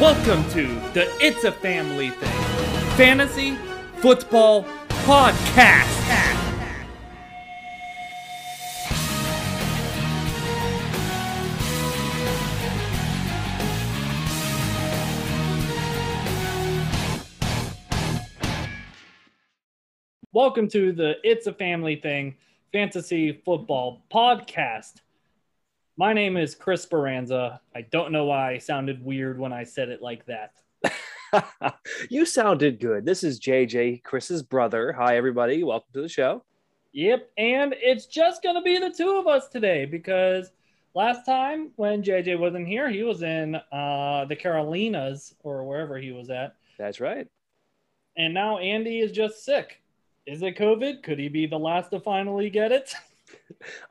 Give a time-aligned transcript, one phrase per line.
[0.00, 3.54] Welcome to the It's a Family Thing Fantasy
[3.96, 5.84] Football Podcast.
[20.32, 22.36] Welcome to the It's a Family Thing
[22.72, 25.02] Fantasy Football Podcast.
[26.00, 27.60] My name is Chris Speranza.
[27.74, 30.54] I don't know why I sounded weird when I said it like that.
[32.08, 33.04] you sounded good.
[33.04, 34.94] This is JJ, Chris's brother.
[34.94, 35.62] Hi, everybody.
[35.62, 36.42] Welcome to the show.
[36.94, 37.28] Yep.
[37.36, 40.52] And it's just going to be the two of us today because
[40.94, 46.12] last time when JJ wasn't here, he was in uh, the Carolinas or wherever he
[46.12, 46.56] was at.
[46.78, 47.28] That's right.
[48.16, 49.82] And now Andy is just sick.
[50.24, 51.02] Is it COVID?
[51.02, 52.94] Could he be the last to finally get it?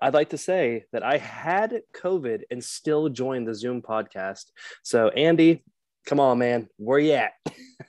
[0.02, 4.46] I'd like to say that I had COVID and still joined the Zoom podcast.
[4.84, 5.64] So, Andy,
[6.06, 6.70] come on, man.
[6.78, 7.34] Where you at?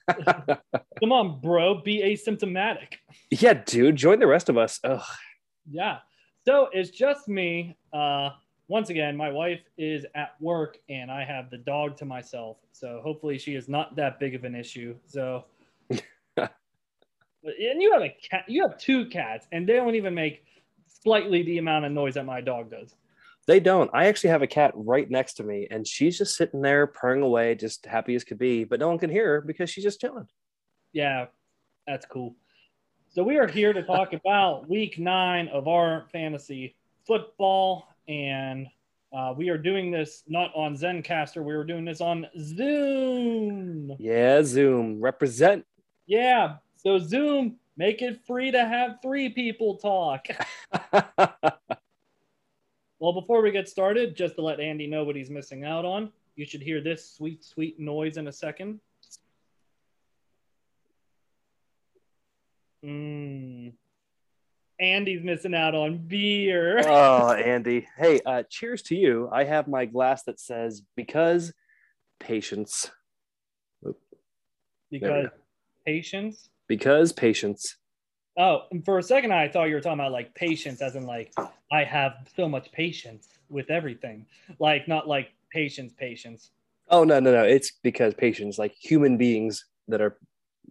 [1.01, 1.81] come on, bro.
[1.83, 2.95] Be asymptomatic.
[3.31, 3.97] Yeah, dude.
[3.97, 4.81] Join the rest of us.
[4.85, 5.01] Ugh.
[5.71, 5.99] Yeah.
[6.47, 7.77] So it's just me.
[7.93, 8.31] Uh,
[8.69, 12.59] once again, my wife is at work and I have the dog to myself.
[12.73, 14.95] So hopefully she is not that big of an issue.
[15.07, 15.45] So
[15.91, 20.45] and you have a cat you have two cats and they don't even make
[21.03, 22.95] slightly the amount of noise that my dog does
[23.47, 26.61] they don't i actually have a cat right next to me and she's just sitting
[26.63, 29.71] there purring away just happy as could be but no one can hear her because
[29.71, 30.27] she's just chilling
[30.93, 31.27] yeah
[31.87, 32.35] that's cool
[33.09, 38.67] so we are here to talk about week nine of our fantasy football and
[39.13, 41.43] uh, we are doing this not on Zencastr.
[41.43, 43.97] We were doing this on Zoom.
[43.99, 45.01] Yeah, Zoom.
[45.01, 45.65] Represent.
[46.07, 50.27] Yeah, so Zoom, make it free to have three people talk.
[52.99, 56.13] well, before we get started, just to let Andy know what he's missing out on,
[56.37, 58.81] you should hear this sweet, sweet noise in a second.
[62.85, 63.73] Mm.
[64.79, 66.81] Andy's missing out on beer.
[66.87, 67.89] oh, Andy.
[67.97, 69.31] Hey, uh, cheers to you.
[69.33, 71.55] I have my glass that says because
[72.19, 72.91] patience.
[74.91, 75.29] Because
[75.87, 77.77] patience because patience.
[78.39, 81.35] Oh, for a second, I thought you were talking about like patience, as in like
[81.73, 84.25] I have so much patience with everything,
[84.61, 86.53] like not like patience, patience.
[86.89, 87.43] Oh no, no, no!
[87.43, 90.17] It's because patience, like human beings that are,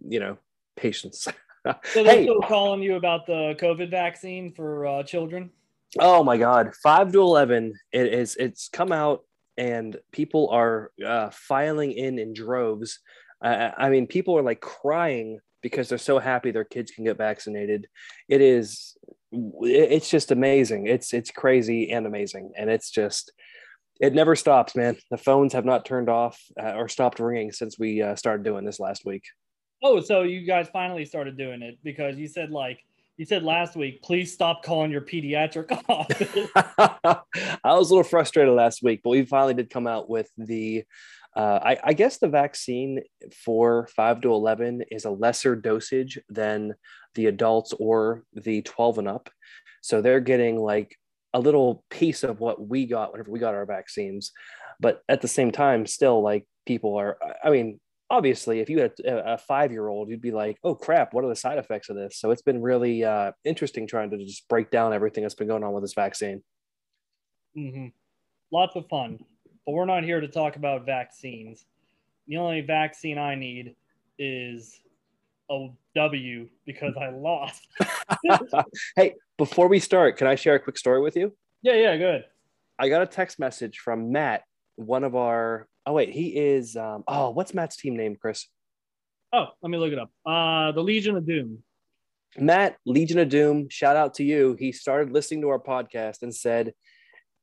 [0.02, 0.38] you know,
[0.74, 1.28] patience.
[1.64, 2.22] so they're hey.
[2.24, 5.50] still calling you about the COVID vaccine for uh, children.
[5.98, 7.74] Oh my God, five to eleven.
[7.92, 8.36] It is.
[8.36, 9.24] It's come out,
[9.58, 13.00] and people are uh, filing in in droves.
[13.44, 17.18] Uh, I mean, people are like crying because they're so happy their kids can get
[17.18, 17.88] vaccinated.
[18.28, 18.96] It is
[19.32, 20.86] it's just amazing.
[20.86, 23.32] It's it's crazy and amazing and it's just
[24.00, 24.96] it never stops, man.
[25.10, 28.64] The phones have not turned off uh, or stopped ringing since we uh, started doing
[28.64, 29.24] this last week.
[29.82, 32.80] Oh, so you guys finally started doing it because you said like
[33.20, 36.48] you said last week, please stop calling your pediatric office.
[37.62, 40.84] I was a little frustrated last week, but we finally did come out with the
[41.36, 43.02] uh, I, I, guess the vaccine
[43.44, 46.74] for 5 to 11 is a lesser dosage than
[47.14, 49.30] the adults or the 12 and up.
[49.80, 50.96] So they're getting like
[51.32, 54.32] a little piece of what we got whenever we got our vaccines.
[54.80, 57.78] But at the same time, still like people are, I mean,
[58.10, 61.24] obviously, if you had a, a five year old, you'd be like, oh crap, what
[61.24, 62.18] are the side effects of this?
[62.18, 65.62] So it's been really uh, interesting trying to just break down everything that's been going
[65.62, 66.42] on with this vaccine.
[67.56, 67.86] Mm-hmm.
[68.52, 69.20] Lots of fun
[69.66, 71.64] but we're not here to talk about vaccines.
[72.26, 73.74] The only vaccine I need
[74.18, 74.80] is
[75.50, 77.66] a W because I lost.
[78.96, 81.34] hey, before we start, can I share a quick story with you?
[81.62, 82.24] Yeah, yeah, good.
[82.78, 84.42] I got a text message from Matt,
[84.76, 85.66] one of our.
[85.86, 86.76] Oh wait, he is.
[86.76, 88.46] Um, oh, what's Matt's team name, Chris?
[89.32, 90.10] Oh, let me look it up.
[90.24, 91.62] Uh, the Legion of Doom.
[92.38, 93.68] Matt, Legion of Doom.
[93.68, 94.56] Shout out to you.
[94.58, 96.74] He started listening to our podcast and said,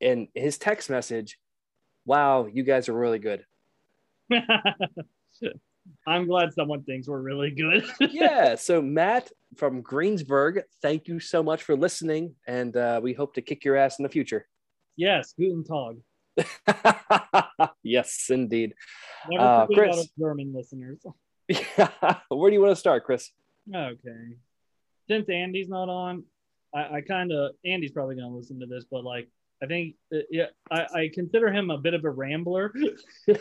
[0.00, 1.38] in his text message,
[2.08, 3.44] wow, you guys are really good.
[6.06, 7.84] I'm glad someone thinks we're really good.
[8.00, 8.54] yeah.
[8.54, 12.34] So, Matt from Greensburg, thank you so much for listening.
[12.46, 14.46] And uh, we hope to kick your ass in the future.
[14.96, 15.34] Yes.
[15.38, 15.98] Guten Tag.
[17.82, 18.74] yes, indeed.
[19.28, 20.98] Never uh, Chris, German listeners.
[21.48, 21.88] Yeah.
[22.28, 23.30] Where do you want to start, Chris?
[23.74, 24.36] Okay.
[25.08, 26.24] Since Andy's not on,
[26.74, 29.28] I, I kind of, Andy's probably going to listen to this, but like,
[29.62, 32.72] I think, uh, yeah, I, I, consider him a bit of a rambler.
[33.26, 33.40] but,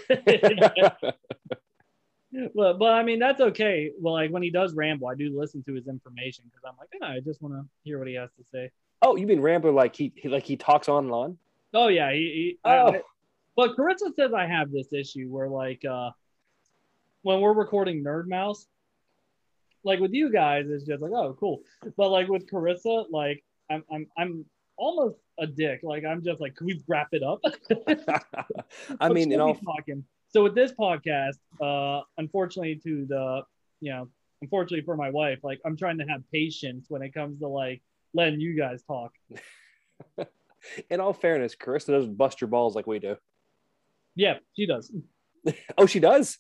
[2.56, 3.92] but I mean, that's okay.
[4.00, 6.90] Well, like when he does ramble, I do listen to his information because I'm like,
[7.04, 8.72] I just want to hear what he has to say.
[9.02, 11.38] Oh, you mean rambler like he, he like he talks on and on?
[11.74, 12.20] Oh yeah, he.
[12.20, 12.94] he oh.
[12.94, 13.02] I,
[13.56, 16.12] but Carissa says I have this issue where like uh
[17.22, 18.68] when we're recording Nerd Mouse,
[19.84, 21.62] like with you guys, it's just like, oh, cool.
[21.96, 24.46] But like with Carissa, like I'm I'm I'm
[24.78, 25.82] almost a dick.
[25.84, 27.42] Like I'm just like, can we wrap it up?
[29.00, 30.04] I mean, you know, talking.
[30.30, 33.42] So with this podcast, uh, unfortunately to the,
[33.80, 34.10] you know,
[34.42, 37.82] unfortunately for my wife, like I'm trying to have patience when it comes to like
[38.14, 39.14] letting you guys talk.
[40.90, 43.16] In all fairness, Carissa doesn't bust your balls like we do.
[44.16, 44.92] Yeah, she does.
[45.78, 46.38] oh, she does.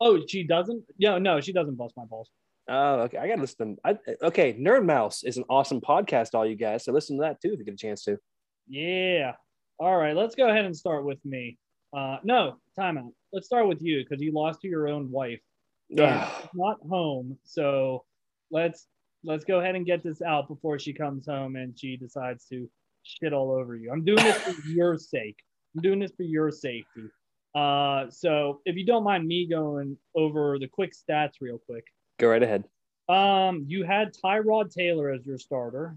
[0.00, 0.84] Oh, she doesn't.
[0.98, 2.30] Yeah, no, she doesn't bust my balls.
[2.70, 3.18] Oh, okay.
[3.18, 3.80] I gotta listen to.
[3.84, 6.84] I, okay, Nerd Mouse is an awesome podcast, all you guys.
[6.84, 8.16] So listen to that too if you get a chance to.
[8.68, 9.32] Yeah.
[9.80, 11.58] All right, let's go ahead and start with me.
[11.96, 13.12] Uh, no, timeout.
[13.32, 15.40] Let's start with you because you lost to your own wife.
[16.54, 18.04] not home, so
[18.52, 18.86] let's
[19.24, 22.70] let's go ahead and get this out before she comes home and she decides to
[23.02, 23.90] shit all over you.
[23.90, 25.36] I'm doing this for your sake.
[25.74, 27.08] I'm doing this for your safety.
[27.52, 31.84] Uh, so if you don't mind me going over the quick stats real quick.
[32.20, 32.64] Go right ahead.
[33.08, 35.96] Um, you had Tyrod Taylor as your starter.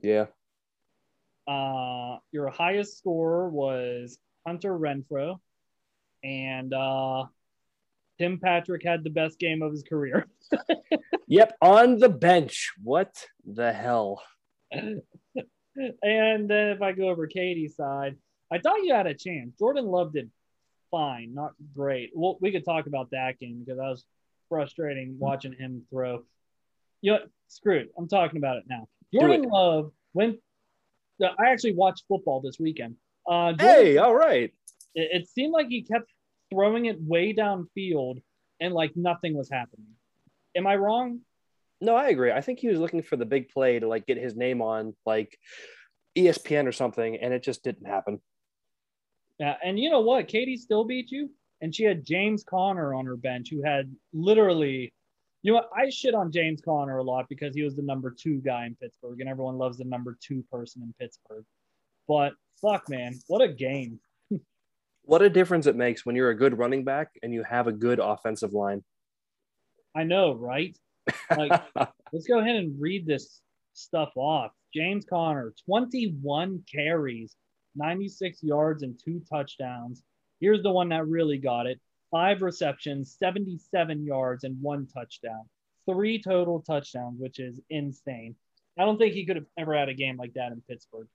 [0.00, 0.26] Yeah.
[1.48, 4.16] Uh, your highest score was
[4.46, 5.40] Hunter Renfrow,
[6.22, 7.24] and uh,
[8.18, 10.28] Tim Patrick had the best game of his career.
[11.26, 12.70] yep, on the bench.
[12.80, 14.22] What the hell?
[14.70, 15.02] and
[15.74, 18.14] then if I go over Katie's side,
[18.52, 19.58] I thought you had a chance.
[19.58, 20.30] Jordan Love did
[20.92, 22.10] fine, not great.
[22.14, 24.04] Well, we could talk about that game because I was
[24.50, 26.24] frustrating watching him throw.
[27.00, 27.18] You know,
[27.48, 27.92] screw it.
[27.96, 28.88] I'm talking about it now.
[29.14, 30.36] Jordan Love went.
[31.22, 32.96] I actually watched football this weekend.
[33.26, 34.52] Uh, Jordan, hey, all right.
[34.94, 36.12] It, it seemed like he kept
[36.52, 38.22] throwing it way downfield
[38.60, 39.86] and like nothing was happening.
[40.54, 41.20] Am I wrong?
[41.80, 42.32] No, I agree.
[42.32, 44.94] I think he was looking for the big play to like get his name on
[45.06, 45.38] like
[46.16, 48.20] ESPN or something, and it just didn't happen.
[49.38, 50.28] Yeah, and you know what?
[50.28, 51.30] Katie still beat you,
[51.60, 54.92] and she had James Conner on her bench, who had literally,
[55.42, 58.40] you know, I shit on James Conner a lot because he was the number two
[58.40, 61.44] guy in Pittsburgh, and everyone loves the number two person in Pittsburgh.
[62.08, 64.00] But fuck, man, what a game!
[65.02, 67.72] what a difference it makes when you're a good running back and you have a
[67.72, 68.82] good offensive line.
[69.94, 70.76] I know, right?
[71.36, 71.62] Like,
[72.12, 73.40] let's go ahead and read this
[73.74, 74.52] stuff off.
[74.74, 77.34] James Conner, 21 carries,
[77.74, 80.02] 96 yards and two touchdowns.
[80.40, 85.44] Here's the one that really got it five receptions, 77 yards, and one touchdown.
[85.88, 88.34] Three total touchdowns, which is insane.
[88.78, 91.08] I don't think he could have ever had a game like that in Pittsburgh.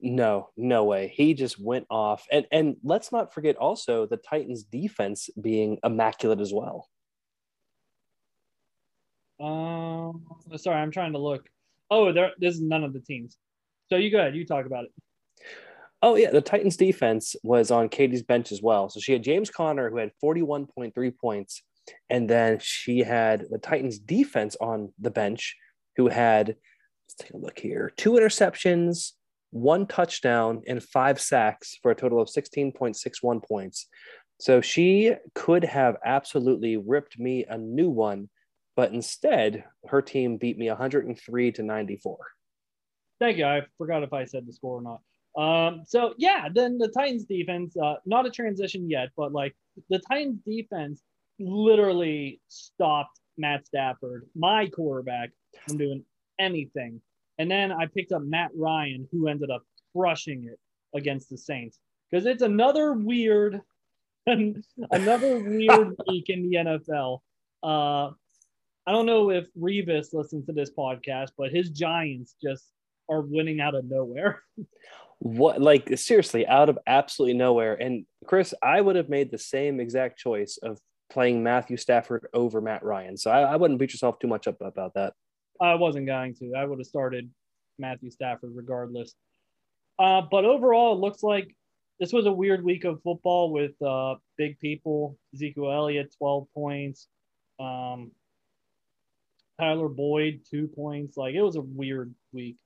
[0.00, 1.12] No, no way.
[1.14, 2.26] He just went off.
[2.30, 6.88] And and let's not forget also the Titans defense being immaculate as well.
[9.38, 10.24] Um
[10.56, 11.48] sorry, I'm trying to look.
[11.88, 13.36] Oh, there this is none of the teams.
[13.90, 14.92] So you go ahead, you talk about it.
[16.02, 18.88] Oh yeah, the Titans defense was on Katie's bench as well.
[18.90, 21.62] So she had James Conner who had 41.3 points,
[22.10, 25.56] and then she had the Titans defense on the bench
[25.96, 26.56] who had
[27.06, 29.12] let's take a look here, two interceptions,
[29.50, 33.86] one touchdown, and five sacks for a total of 16.61 points.
[34.40, 38.28] So she could have absolutely ripped me a new one,
[38.74, 42.18] but instead her team beat me 103 to 94.
[43.20, 43.44] Thank you.
[43.44, 45.00] I forgot if I said the score or not.
[45.36, 49.54] Um, so yeah, then the Titans defense, uh, not a transition yet, but like
[49.88, 51.02] the Titans defense
[51.38, 55.30] literally stopped Matt Stafford, my quarterback,
[55.66, 56.04] from doing
[56.38, 57.00] anything.
[57.38, 59.62] And then I picked up Matt Ryan, who ended up
[59.96, 60.58] crushing it
[60.96, 61.78] against the Saints.
[62.10, 63.60] Because it's another weird,
[64.26, 67.20] another weird week in the NFL.
[67.62, 68.12] Uh,
[68.86, 72.66] I don't know if Revis listens to this podcast, but his Giants just
[73.08, 74.42] are winning out of nowhere.
[75.22, 77.80] what like seriously out of absolutely nowhere.
[77.80, 80.78] And chris i would have made the same exact choice of
[81.10, 83.16] playing matthew stafford over matt ryan.
[83.16, 85.14] So i, I wouldn't beat yourself too much up about that.
[85.60, 86.54] I wasn't going to.
[86.56, 87.30] I would have started
[87.78, 89.14] matthew stafford regardless.
[89.98, 91.54] Uh, but overall it looks like
[92.00, 95.16] this was a weird week of football with uh, big people.
[95.34, 97.06] Ezekiel elliott 12 points.
[97.60, 98.10] Um,
[99.60, 101.16] tyler boyd two points.
[101.16, 102.56] Like it was a weird week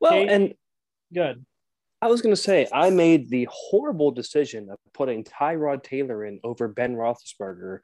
[0.00, 0.54] well Kate, and
[1.12, 1.44] good
[2.02, 6.40] I was going to say, I made the horrible decision of putting Tyrod Taylor in
[6.44, 7.78] over Ben Roethlisberger.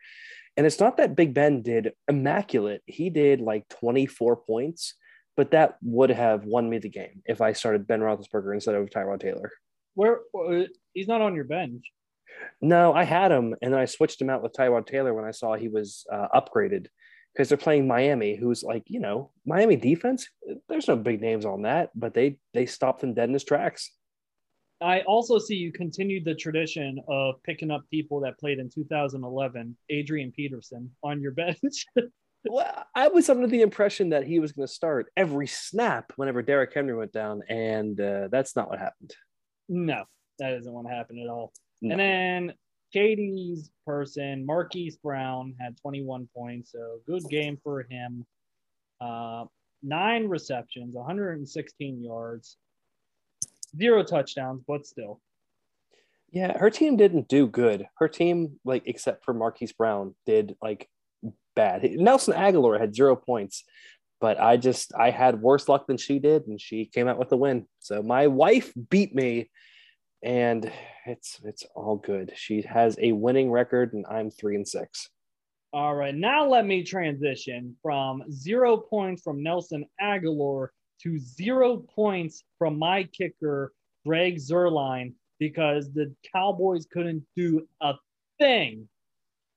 [0.56, 2.82] And it's not that Big Ben did immaculate.
[2.86, 4.94] He did like 24 points,
[5.36, 8.90] but that would have won me the game if I started Ben Roethlisberger instead of
[8.90, 9.50] Tyrod Taylor.
[9.94, 10.20] Where
[10.92, 11.90] he's not on your bench.
[12.60, 15.30] No, I had him, and then I switched him out with Tyrod Taylor when I
[15.30, 16.88] saw he was uh, upgraded
[17.32, 20.28] because they're playing Miami, who's like you know Miami defense.
[20.68, 23.90] There's no big names on that, but they they stopped them dead in his tracks.
[24.82, 29.76] I also see you continued the tradition of picking up people that played in 2011,
[29.90, 31.86] Adrian Peterson, on your bench.
[32.44, 36.42] well, I was under the impression that he was going to start every snap whenever
[36.42, 39.14] Derrick Henry went down, and uh, that's not what happened.
[39.68, 40.04] No,
[40.38, 41.52] that doesn't want to happen at all.
[41.80, 41.92] No.
[41.92, 42.54] And then
[42.92, 48.26] Katie's person, Marquise Brown, had 21 points, so good game for him.
[49.00, 49.44] Uh,
[49.82, 52.56] nine receptions, 116 yards,
[53.76, 55.20] zero touchdowns, but still.
[56.30, 57.86] Yeah, her team didn't do good.
[57.98, 60.88] Her team, like, except for Marquise Brown, did like
[61.54, 61.82] bad.
[61.82, 63.64] Nelson Agholor had zero points,
[64.20, 67.28] but I just I had worse luck than she did, and she came out with
[67.28, 67.66] the win.
[67.80, 69.50] So my wife beat me,
[70.22, 70.70] and
[71.06, 72.32] it's it's all good.
[72.34, 75.08] She has a winning record, and I'm three and six.
[75.72, 80.68] All right, now let me transition from zero points from Nelson Agholor
[81.02, 83.72] to zero points from my kicker,
[84.04, 87.94] Greg Zuerlein because the Cowboys couldn't do a
[88.38, 88.88] thing,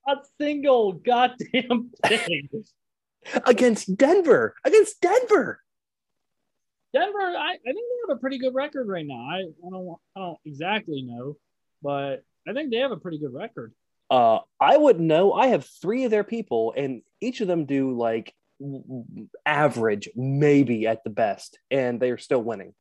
[0.07, 2.49] a single goddamn thing
[3.45, 4.55] against Denver.
[4.65, 5.59] Against Denver.
[6.95, 9.15] Denver, I, I think they have a pretty good record right now.
[9.29, 11.35] I, I don't I don't exactly know,
[11.83, 13.73] but I think they have a pretty good record.
[14.09, 15.33] Uh, I wouldn't know.
[15.33, 18.33] I have three of their people, and each of them do like
[19.45, 22.73] average, maybe at the best, and they're still winning.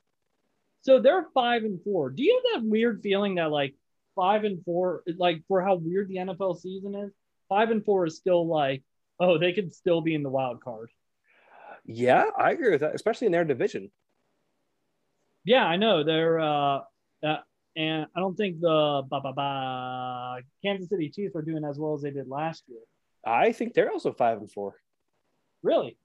[0.83, 2.11] So they're five and four.
[2.11, 3.75] Do you have that weird feeling that like
[4.15, 7.11] five and four, like for how weird the NFL season is,
[7.49, 8.85] five and four is still like,
[9.19, 10.89] oh, they could still be in the wild card.
[11.85, 13.91] Yeah, I agree with that, especially in their division.
[15.45, 16.81] Yeah, I know they're, uh,
[17.23, 17.37] uh
[17.77, 21.95] and I don't think the bah, bah, bah, Kansas City Chiefs are doing as well
[21.95, 22.79] as they did last year.
[23.27, 24.77] I think they're also five and four.
[25.63, 25.97] Really?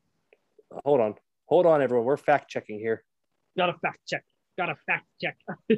[0.83, 1.15] Hold on.
[1.45, 2.05] Hold on, everyone.
[2.05, 3.03] We're fact checking here.
[3.57, 4.23] Got a fact check.
[4.57, 5.37] Got a fact check.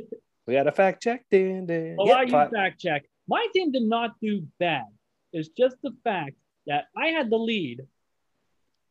[0.48, 1.26] we got a fact check.
[1.30, 1.96] Din, din.
[1.98, 3.06] Well, yep, I use fact check.
[3.28, 4.86] My team did not do bad.
[5.34, 6.36] It's just the fact
[6.68, 7.82] that I had the lead.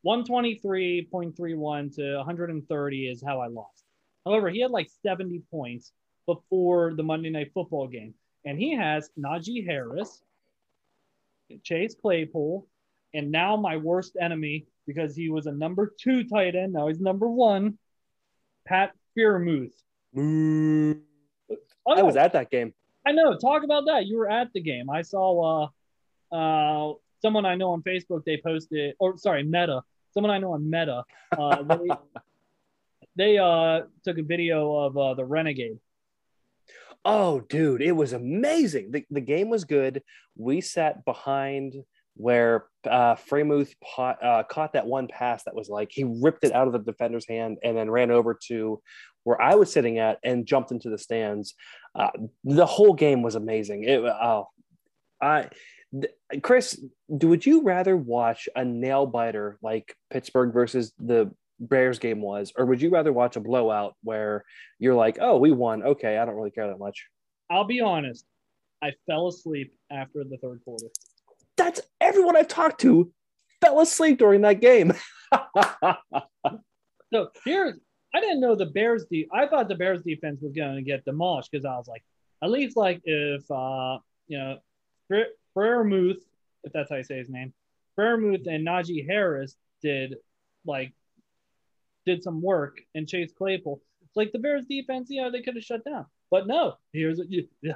[0.06, 3.84] 123.31 to 130 is how I lost.
[4.24, 5.92] However, he had like 70 points
[6.26, 8.14] before the Monday Night Football game.
[8.44, 10.22] And he has Najee Harris,
[11.62, 12.66] Chase Claypool,
[13.12, 16.72] and now my worst enemy because he was a number two tight end.
[16.72, 17.78] Now he's number one.
[18.66, 19.72] Pat Freiermuth.
[20.16, 21.00] Mm.
[21.86, 22.72] Oh, I was at that game.
[23.06, 23.36] I know.
[23.36, 24.06] Talk about that.
[24.06, 24.90] You were at the game.
[24.90, 25.70] I saw
[26.32, 28.24] uh, uh, someone I know on Facebook.
[28.24, 29.82] They posted, or sorry, Meta.
[30.12, 31.04] Someone I know on Meta.
[31.36, 31.88] Uh, they,
[33.16, 35.78] they uh, took a video of uh, the Renegade.
[37.04, 38.90] Oh, dude, it was amazing.
[38.90, 40.02] The, the game was good.
[40.36, 41.74] We sat behind
[42.14, 46.66] where uh, Freiermuth uh, caught that one pass that was like he ripped it out
[46.66, 48.82] of the defender's hand and then ran over to
[49.24, 51.54] where I was sitting at and jumped into the stands.
[51.94, 52.10] Uh,
[52.44, 53.84] the whole game was amazing.
[53.84, 54.48] It, oh,
[55.20, 55.48] I,
[56.42, 62.52] Chris, would you rather watch a nail biter like Pittsburgh versus the Bears game was,
[62.56, 64.44] or would you rather watch a blowout where
[64.78, 65.82] you're like, oh, we won.
[65.82, 67.06] Okay, I don't really care that much.
[67.50, 68.24] I'll be honest.
[68.82, 70.86] I fell asleep after the third quarter
[71.60, 73.12] that's everyone I've talked to
[73.60, 74.94] fell asleep during that game.
[77.12, 77.78] so here's
[78.14, 81.04] I didn't know the Bears de- I thought the Bears defense was going to get
[81.04, 82.02] demolished because I was like,
[82.42, 84.58] at least like if uh you know
[85.56, 86.22] Freiermuth,
[86.64, 87.52] if that's how you say his name,
[87.98, 90.16] Freiermuth and Najee Harris did
[90.64, 90.92] like
[92.06, 93.80] did some work and Chase Claypool.
[94.02, 96.06] It's like the Bears defense, you know, they could have shut down.
[96.30, 97.74] But no, here's what you yeah.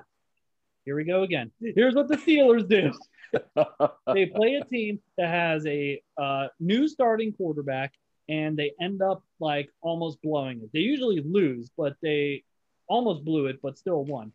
[0.85, 1.50] Here we go again.
[1.61, 2.93] Here's what the Steelers do
[4.14, 7.93] they play a team that has a uh, new starting quarterback
[8.28, 10.71] and they end up like almost blowing it.
[10.73, 12.45] They usually lose, but they
[12.87, 14.33] almost blew it, but still won.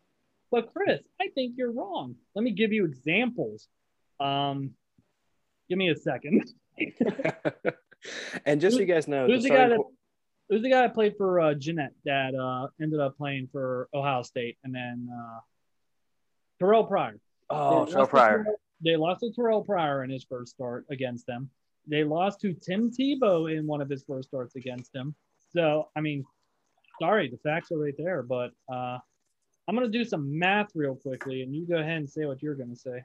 [0.50, 2.16] But Chris, I think you're wrong.
[2.34, 3.68] Let me give you examples.
[4.18, 4.72] Um,
[5.68, 6.52] give me a second.
[8.46, 9.78] and just so you guys know, who's the, the guy that
[10.48, 14.22] who's the guy that played for uh, Jeannette that uh, ended up playing for Ohio
[14.22, 15.40] State, and then uh,
[16.60, 17.18] Terrelle Pryor.
[17.48, 18.46] Oh, Terrelle Pryor.
[18.82, 21.50] They lost to Terrelle Pryor in his first start against them.
[21.86, 25.14] They lost to Tim Tebow in one of his first starts against them.
[25.52, 26.24] So, I mean,
[27.00, 28.22] sorry, the facts are right there.
[28.22, 28.98] But uh,
[29.68, 32.42] I'm going to do some math real quickly, and you go ahead and say what
[32.42, 33.04] you're going to say.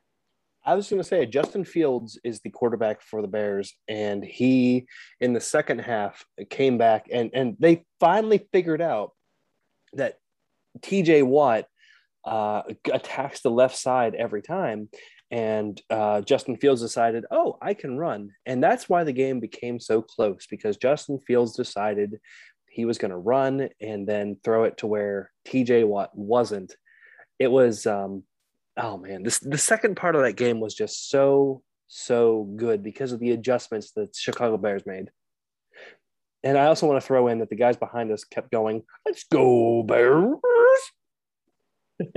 [0.66, 4.88] I was going to say Justin Fields is the quarterback for the Bears, and he
[5.20, 9.12] in the second half came back and and they finally figured out
[9.94, 10.18] that
[10.82, 11.22] T.J.
[11.24, 11.66] Watt
[12.26, 14.90] uh, attacks the left side every time,
[15.32, 18.32] and uh, Justin Fields decided, oh, I can run.
[18.46, 22.20] And that's why the game became so close because Justin Fields decided
[22.70, 26.76] he was going to run and then throw it to where TJ Watt wasn't.
[27.40, 28.24] It was, um,
[28.78, 33.12] oh man, this the second part of that game was just so so good because
[33.12, 35.10] of the adjustments that Chicago Bears made.
[36.44, 39.24] And I also want to throw in that the guys behind us kept going, "Let's
[39.24, 40.38] go Bears."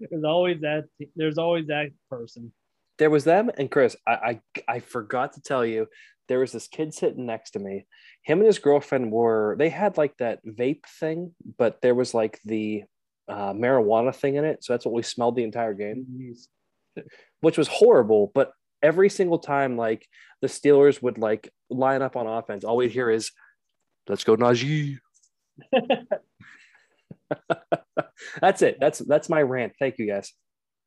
[0.00, 0.84] there's always that.
[1.16, 2.52] There's always that person.
[2.98, 3.96] There was them and Chris.
[4.06, 5.86] I, I I forgot to tell you,
[6.28, 7.86] there was this kid sitting next to me.
[8.22, 9.56] Him and his girlfriend were.
[9.58, 12.84] They had like that vape thing, but there was like the
[13.28, 14.64] uh, marijuana thing in it.
[14.64, 16.34] So that's what we smelled the entire game,
[17.40, 18.32] which was horrible.
[18.34, 20.06] But every single time, like
[20.40, 23.32] the Steelers would like line up on offense, all we'd hear is,
[24.08, 24.98] "Let's go Najee."
[28.40, 28.78] that's it.
[28.80, 29.74] That's that's my rant.
[29.78, 30.32] Thank you, guys.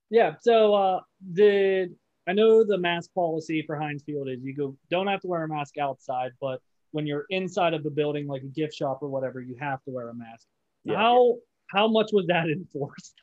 [0.10, 0.36] Yeah.
[0.42, 1.02] So uh
[1.34, 1.96] did
[2.28, 5.44] I know the mask policy for Heinz Field is you go don't have to wear
[5.44, 9.10] a mask outside, but when you're inside of the building, like a gift shop or
[9.10, 10.46] whatever, you have to wear a mask.
[10.84, 10.98] Yeah.
[10.98, 11.38] How
[11.72, 13.13] how much was that enforced?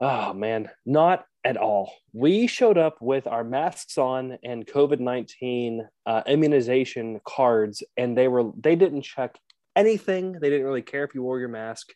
[0.00, 1.92] Oh man, not at all.
[2.12, 8.28] We showed up with our masks on and COVID nineteen uh, immunization cards, and they
[8.28, 9.38] were they didn't check
[9.76, 10.32] anything.
[10.32, 11.92] They didn't really care if you wore your mask.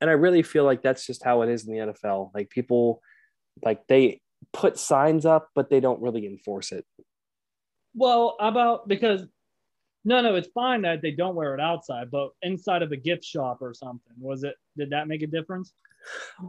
[0.00, 2.30] And I really feel like that's just how it is in the NFL.
[2.34, 3.00] Like people,
[3.62, 4.20] like they
[4.52, 6.84] put signs up, but they don't really enforce it.
[7.94, 9.24] Well, about because
[10.04, 13.24] no, no, it's fine that they don't wear it outside, but inside of a gift
[13.24, 14.54] shop or something, was it?
[14.76, 15.72] Did that make a difference?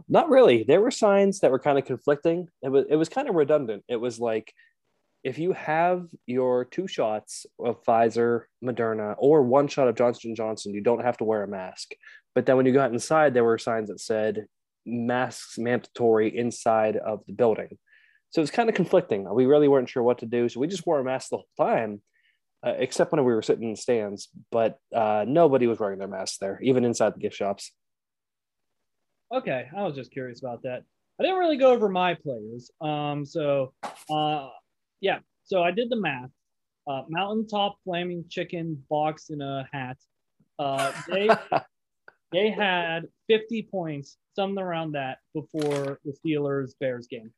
[0.09, 0.63] Not really.
[0.63, 2.50] There were signs that were kind of conflicting.
[2.62, 3.83] It was it was kind of redundant.
[3.88, 4.53] It was like
[5.24, 10.74] if you have your two shots of Pfizer, Moderna, or one shot of Johnson Johnson,
[10.74, 11.93] you don't have to wear a mask.
[12.35, 14.45] But then when you got inside, there were signs that said
[14.85, 17.77] masks mandatory inside of the building.
[18.29, 19.27] So it was kind of conflicting.
[19.33, 20.50] We really weren't sure what to do.
[20.50, 22.01] So we just wore a mask the whole time,
[22.65, 24.29] uh, except when we were sitting in the stands.
[24.51, 27.72] But uh, nobody was wearing their masks there, even inside the gift shops.
[29.34, 29.67] Okay.
[29.75, 30.84] I was just curious about that.
[31.19, 32.72] I didn't really go over my players.
[32.81, 33.74] Um, so
[34.10, 34.50] uh,
[35.00, 36.30] yeah, so I did the math.
[36.88, 39.97] Uh, mountaintop flaming chicken box in a hat.
[40.60, 41.30] Uh, they
[42.32, 47.32] they had 50 points, something around that, before the Steelers Bears game,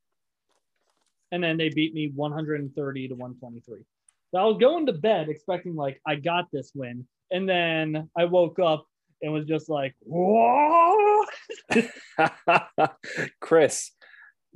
[1.32, 3.86] and then they beat me 130 to 123.
[4.32, 8.26] So I was going to bed expecting like I got this win, and then I
[8.26, 8.86] woke up
[9.22, 11.26] and was just like, "Whoa!"
[13.40, 13.92] Chris,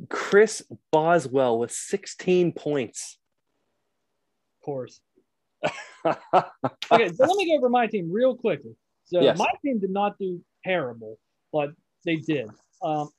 [0.09, 3.17] Chris Boswell with 16 points.
[4.59, 4.99] Of course.
[5.65, 8.75] okay, so let me go over my team real quickly.
[9.05, 9.37] So yes.
[9.37, 11.17] my team did not do terrible,
[11.51, 11.71] but
[12.05, 12.49] they did.
[12.81, 13.09] Um,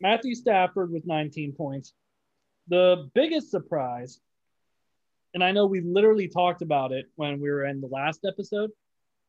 [0.00, 1.92] Matthew Stafford with 19 points.
[2.68, 4.20] The biggest surprise,
[5.34, 8.70] and I know we literally talked about it when we were in the last episode.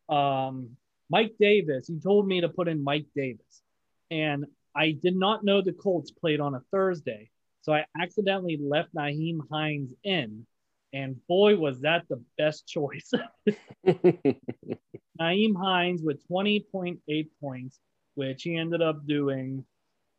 [0.10, 0.78] Um,
[1.10, 3.62] Mike Davis, he told me to put in Mike Davis.
[4.10, 7.30] And I did not know the Colts played on a Thursday,
[7.62, 10.46] so I accidentally left Nyheim Hines in,
[10.94, 13.12] and boy, was that the best choice.
[15.22, 17.80] Nyheim Hines with 20.8 points,
[18.16, 19.66] which he ended up doing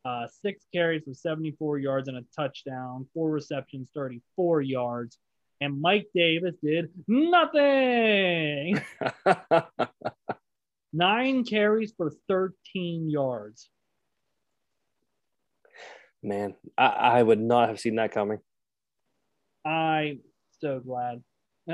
[0.05, 5.17] uh, six carries for 74 yards and a touchdown, four receptions, 34 yards.
[5.63, 8.81] And Mike Davis did nothing.
[10.93, 13.69] Nine carries for 13 yards.
[16.21, 18.39] Man, I, I would not have seen that coming.
[19.63, 20.19] I'm
[20.59, 21.23] so glad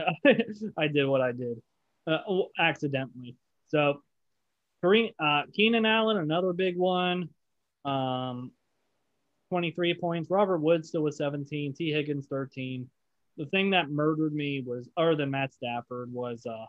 [0.77, 1.59] I did what I did
[2.05, 2.19] uh,
[2.59, 3.37] accidentally.
[3.69, 4.03] So,
[4.83, 7.29] Kareem, uh, Keenan Allen, another big one,
[7.85, 8.51] um,
[9.49, 10.29] 23 points.
[10.29, 11.73] Robert Woods still with 17.
[11.73, 12.87] Tee Higgins 13.
[13.39, 16.65] The thing that murdered me was, other than Matt Stafford, was uh,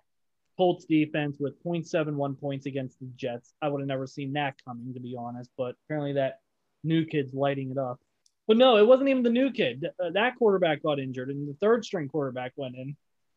[0.56, 3.52] Colts defense with 0.71 points against the Jets.
[3.60, 5.50] I would have never seen that coming, to be honest.
[5.58, 6.38] But apparently that
[6.84, 7.98] new kid's lighting it up.
[8.46, 9.84] But no, it wasn't even the new kid.
[10.02, 12.96] Uh, that quarterback got injured, and the third string quarterback went in.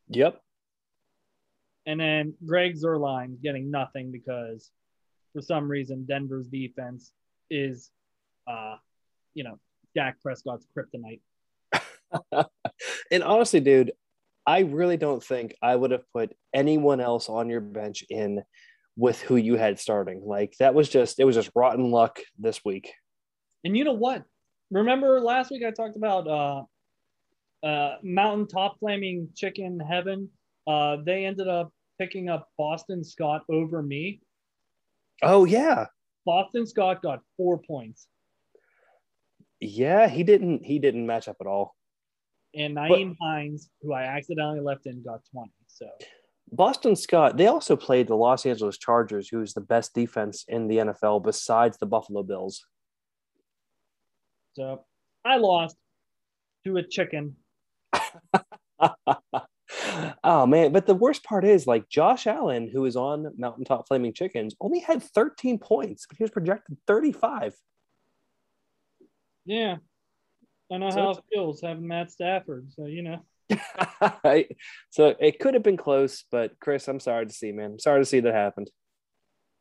[0.10, 0.40] Yep.
[1.88, 4.70] And then Greg Zuerlein getting nothing because
[5.34, 7.12] for some reason Denver's defense
[7.50, 7.90] is,
[8.48, 8.76] uh,
[9.34, 9.60] you know,
[9.96, 11.22] Dak Prescott's kryptonite.
[13.12, 13.92] and honestly, dude,
[14.46, 18.44] I really don't think I would have put anyone else on your bench in
[18.96, 20.22] with who you had starting.
[20.26, 22.94] Like that was just it was just rotten luck this week.
[23.64, 24.24] And you know what?
[24.72, 30.30] Remember last week I talked about uh, uh, Mountain Top Flaming Chicken Heaven.
[30.68, 34.22] Uh, they ended up picking up Boston Scott over me.
[35.22, 35.86] Oh yeah,
[36.26, 38.08] Boston Scott got four points.
[39.60, 40.66] Yeah, he didn't.
[40.66, 41.76] He didn't match up at all.
[42.56, 45.52] And Nyheim but, Hines, who I accidentally left in, got twenty.
[45.68, 45.88] So
[46.52, 50.78] Boston Scott, they also played the Los Angeles Chargers, who's the best defense in the
[50.78, 52.66] NFL besides the Buffalo Bills.
[54.56, 54.84] So
[55.26, 55.76] I lost
[56.66, 57.38] to a chicken.
[60.24, 64.14] oh man, but the worst part is like Josh Allen, who is on Mountaintop Flaming
[64.14, 67.56] Chickens, only had 13 points, but he was projected 35.
[69.46, 69.78] Yeah.
[70.74, 72.72] I know so how it feels having Matt Stafford.
[72.72, 73.20] So you know.
[74.90, 77.74] so it could have been close, but Chris, I'm sorry to see, man.
[77.74, 78.70] I'm sorry to see that happened.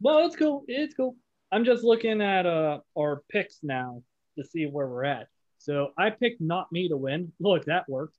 [0.00, 0.64] No, it's cool.
[0.66, 1.16] It's cool.
[1.50, 4.02] I'm just looking at uh our picks now
[4.38, 5.26] to see where we're at.
[5.58, 7.32] So I picked not me to win.
[7.38, 8.16] Look, that worked.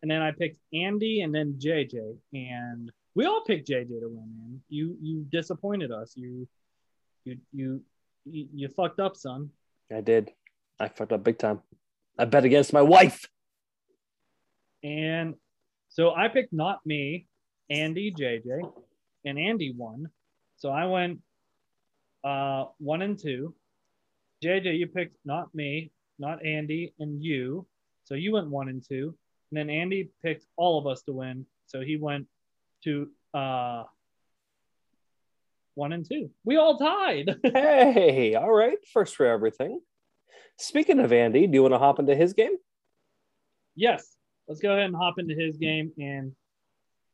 [0.00, 2.16] And then I picked Andy and then JJ.
[2.32, 4.62] And we all picked JJ to win, man.
[4.68, 6.14] You you disappointed us.
[6.16, 6.46] You
[7.24, 7.82] you you
[8.24, 9.50] you, you fucked up, son.
[9.92, 10.30] I did.
[10.78, 11.60] I fucked up big time.
[12.18, 13.24] I bet against my wife.
[14.82, 15.34] And
[15.88, 17.26] so I picked not me,
[17.70, 18.60] Andy, JJ,
[19.24, 20.08] and Andy won.
[20.56, 21.20] So I went
[22.24, 23.54] uh, one and two.
[24.44, 27.66] JJ, you picked not me, not Andy, and you.
[28.04, 29.14] So you went one and two.
[29.50, 31.46] And then Andy picked all of us to win.
[31.66, 32.26] So he went
[32.84, 33.84] to uh,
[35.74, 36.30] one and two.
[36.44, 37.36] We all tied.
[37.42, 38.78] hey, all right.
[38.92, 39.80] First for everything.
[40.58, 42.56] Speaking of Andy, do you want to hop into his game?
[43.74, 44.16] Yes
[44.48, 46.32] let's go ahead and hop into his game and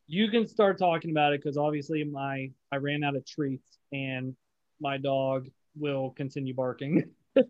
[0.07, 4.37] you can start talking about it because obviously my I ran out of treats and
[4.81, 7.11] my dog will continue barking.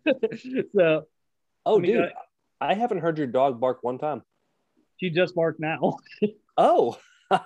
[0.75, 1.03] so
[1.65, 2.11] Oh dude,
[2.61, 4.21] I, I haven't heard your dog bark one time.
[4.97, 5.97] She just barked now.
[6.57, 6.97] oh.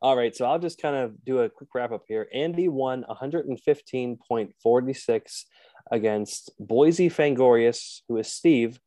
[0.00, 2.28] All right, so I'll just kind of do a quick wrap up here.
[2.32, 5.44] Andy won 115.46
[5.90, 8.78] against Boise Fangorius, who is Steve,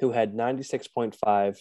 [0.00, 1.58] who had 96.5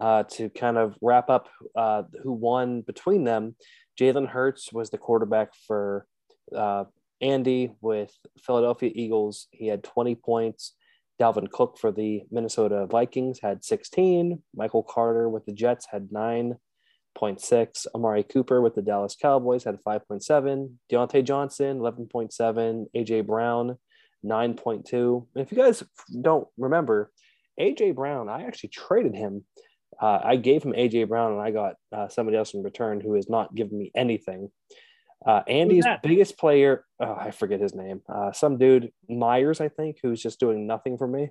[0.00, 3.54] uh, to kind of wrap up uh, who won between them,
[4.00, 6.06] Jalen Hurts was the quarterback for
[6.56, 6.84] uh,
[7.20, 8.12] Andy with
[8.42, 9.46] Philadelphia Eagles.
[9.50, 10.74] He had 20 points.
[11.20, 14.42] Dalvin Cook for the Minnesota Vikings had 16.
[14.54, 17.86] Michael Carter with the Jets had 9.6.
[17.94, 20.70] Amari Cooper with the Dallas Cowboys had 5.7.
[20.90, 22.86] Diontae Johnson, 11.7.
[22.96, 23.76] AJ Brown,
[24.24, 25.26] 9.2.
[25.34, 25.82] And if you guys
[26.20, 27.10] don't remember,
[27.58, 29.44] AJ Brown, I actually traded him
[30.00, 33.14] uh, I gave him AJ Brown and I got uh, somebody else in return who
[33.14, 34.50] has not given me anything.
[35.26, 39.98] Uh, Andy's biggest player, oh, I forget his name, uh, some dude, Myers, I think,
[40.02, 41.30] who's just doing nothing for me.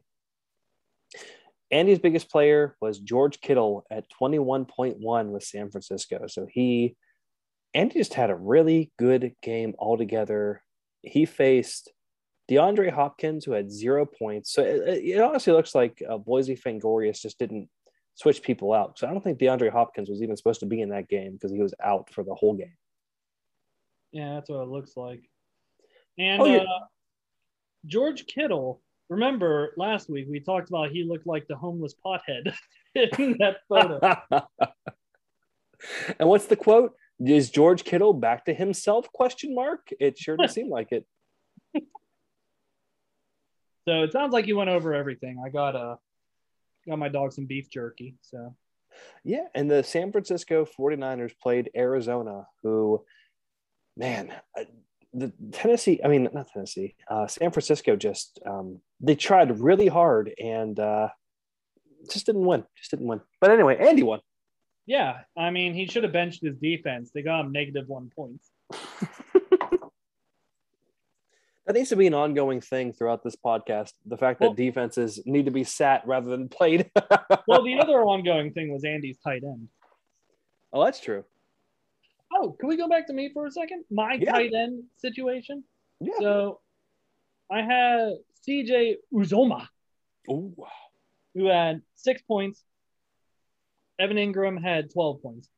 [1.72, 6.26] Andy's biggest player was George Kittle at 21.1 with San Francisco.
[6.28, 6.96] So he,
[7.74, 10.62] Andy just had a really good game altogether.
[11.02, 11.92] He faced
[12.50, 14.52] DeAndre Hopkins, who had zero points.
[14.54, 17.70] So it, it honestly looks like uh, Boise Fangorius just didn't
[18.16, 18.98] switch people out.
[18.98, 21.52] So I don't think DeAndre Hopkins was even supposed to be in that game because
[21.52, 22.76] he was out for the whole game.
[24.12, 25.22] Yeah, that's what it looks like.
[26.18, 26.64] And oh, yeah.
[26.64, 26.86] uh,
[27.86, 32.54] George Kittle, remember last week we talked about he looked like the homeless pothead
[32.96, 34.00] in that photo.
[36.20, 36.94] and what's the quote?
[37.20, 39.12] Is George Kittle back to himself?
[39.14, 39.90] Question mark.
[40.00, 41.06] It sure does seem like it.
[43.90, 45.42] So it sounds like you went over everything.
[45.44, 45.98] I got a
[46.88, 48.18] got my dog some beef jerky.
[48.22, 48.56] So,
[49.24, 49.48] yeah.
[49.56, 53.04] And the San Francisco 49ers played Arizona, who,
[53.98, 54.66] man, uh,
[55.12, 60.36] the Tennessee, I mean, not Tennessee, uh, San Francisco just, um, they tried really hard
[60.40, 61.08] and uh,
[62.12, 62.64] just didn't win.
[62.78, 63.22] Just didn't win.
[63.42, 64.20] But anyway, Andy won.
[64.86, 65.22] Yeah.
[65.36, 67.10] I mean, he should have benched his defense.
[67.12, 68.52] They got him negative one points.
[71.70, 73.94] that needs to be an ongoing thing throughout this podcast.
[74.08, 76.90] The fact well, that defenses need to be sat rather than played.
[77.48, 79.68] well, the other ongoing thing was Andy's tight end.
[80.74, 81.24] Oh, that's true.
[82.34, 83.84] Oh, can we go back to me for a second?
[83.92, 84.32] My yeah.
[84.32, 85.64] tight end situation.
[86.00, 86.14] Yeah.
[86.20, 86.60] So
[87.52, 88.14] I had
[88.48, 89.68] CJ Uzomah.
[90.28, 90.56] Ooh.
[91.36, 92.64] Who had six points.
[94.00, 95.50] Evan Engram had 12 points.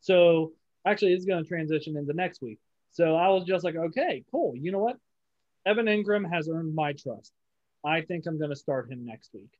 [0.00, 0.52] So
[0.86, 2.58] actually, is going to transition into next week.
[2.92, 4.56] So I was just like, okay, cool.
[4.56, 4.96] You know what?
[5.68, 7.30] Evan Engram has earned my trust.
[7.84, 9.50] I think I'm going to start him next week.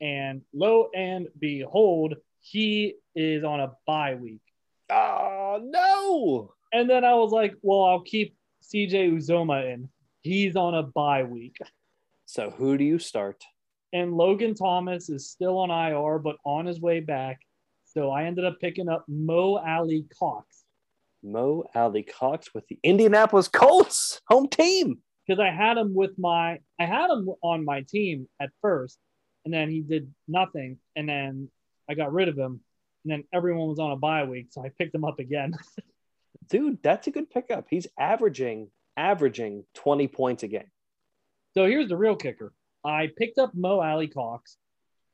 [0.00, 4.42] And lo and behold, he is on a bye week.
[4.90, 6.54] Oh, no.
[6.72, 9.88] And then I was like, well, I'll keep CJ Uzomah in.
[10.20, 11.56] He's on a bye week.
[12.26, 13.42] So who do you start?
[13.92, 17.40] And Logan Thomas is still on IR, but on his way back.
[17.86, 20.46] So I ended up picking up Mo Alie-Cox.
[21.24, 26.84] Mo Alie-Cox with the Indianapolis Colts home team because I had him with my I
[26.84, 28.98] had him on my team at first,
[29.44, 31.50] and then he did nothing, and then
[31.88, 32.60] I got rid of him,
[33.04, 35.54] and then everyone was on a bye week, so I picked him up again.
[36.48, 37.66] dude, that's a good pickup.
[37.68, 40.70] He's averaging averaging 20 points a game.
[41.54, 42.52] So here's the real kicker.
[42.84, 44.56] I picked up Mo Alie-Cox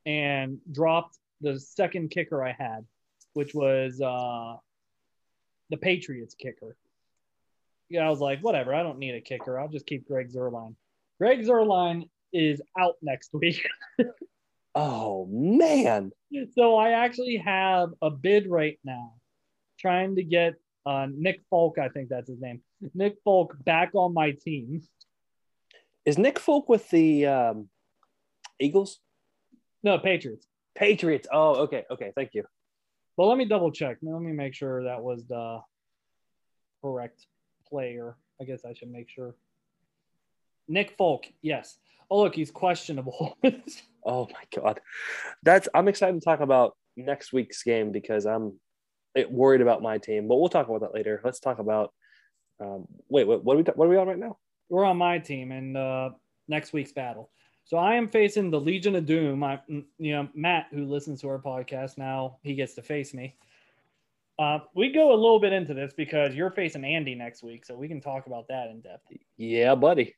[0.06, 2.84] and dropped the second kicker I had,
[3.32, 4.56] which was uh,
[5.70, 6.76] the Patriots kicker.
[7.92, 9.60] Yeah, I was like, whatever, I don't need a kicker.
[9.60, 10.74] I'll just keep Greg Zuerlein.
[11.20, 13.66] Greg Zuerlein is out next week.
[14.74, 16.10] oh man.
[16.54, 19.12] So I actually have a bid right now
[19.78, 20.54] trying to get
[20.86, 22.62] uh, Nick Folk, I think that's his name.
[22.94, 24.80] Nick Folk back on my team.
[26.06, 27.68] Is Nick Folk with the um,
[28.58, 29.00] Eagles?
[29.82, 30.46] No, Patriots.
[30.74, 31.28] Patriots.
[31.30, 31.84] Oh, okay.
[31.90, 32.12] Okay.
[32.16, 32.44] Thank you.
[33.16, 33.98] Well, let me double check.
[34.00, 35.60] Let me make sure that was the
[36.82, 37.26] correct
[37.72, 38.16] player.
[38.40, 39.34] I guess I should make sure.
[40.68, 41.24] Nick Folk.
[41.40, 41.78] Yes.
[42.10, 43.38] Oh, look, he's questionable.
[44.04, 44.80] oh my god,
[45.42, 45.68] that's.
[45.74, 48.60] I'm excited to talk about next week's game because I'm
[49.30, 50.28] worried about my team.
[50.28, 51.20] But we'll talk about that later.
[51.24, 51.92] Let's talk about.
[52.60, 53.64] Um, wait, what, what are we?
[53.74, 54.36] What are we on right now?
[54.68, 56.10] We're on my team and uh,
[56.48, 57.30] next week's battle.
[57.64, 59.42] So I am facing the Legion of Doom.
[59.42, 63.36] I, you know, Matt, who listens to our podcast now, he gets to face me.
[64.42, 67.76] Uh, we go a little bit into this because you're facing Andy next week, so
[67.76, 69.06] we can talk about that in depth.
[69.36, 70.16] Yeah, buddy.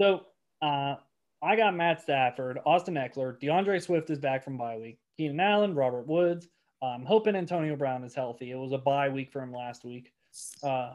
[0.00, 0.26] So
[0.62, 0.94] uh,
[1.42, 5.74] I got Matt Stafford, Austin Ekeler, D'Andre Swift is back from bye week, Keenan Allen,
[5.74, 6.46] Robert Woods.
[6.80, 8.52] I'm hoping Antonio Brown is healthy.
[8.52, 10.12] It was a bye week for him last week.
[10.62, 10.92] Uh,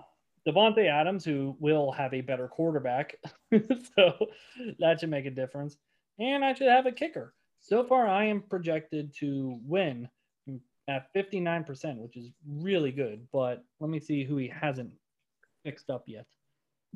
[0.48, 3.16] Davante Adams, who will have a better quarterback,
[3.52, 4.28] so
[4.80, 5.76] that should make a difference.
[6.20, 7.34] And I should have a kicker.
[7.60, 10.08] So far, I am projected to win
[10.90, 13.26] at 59%, which is really good.
[13.32, 14.92] But let me see who he hasn't
[15.64, 16.26] fixed up yet.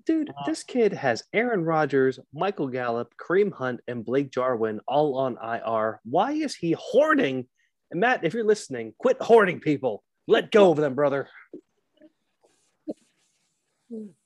[0.06, 5.16] Dude, uh, this kid has Aaron Rodgers, Michael Gallup, Kareem Hunt, and Blake Jarwin all
[5.18, 6.02] on IR.
[6.04, 7.48] Why is he hoarding?
[7.92, 10.04] And Matt, if you're listening, quit hoarding people.
[10.28, 11.30] Let go of them, brother.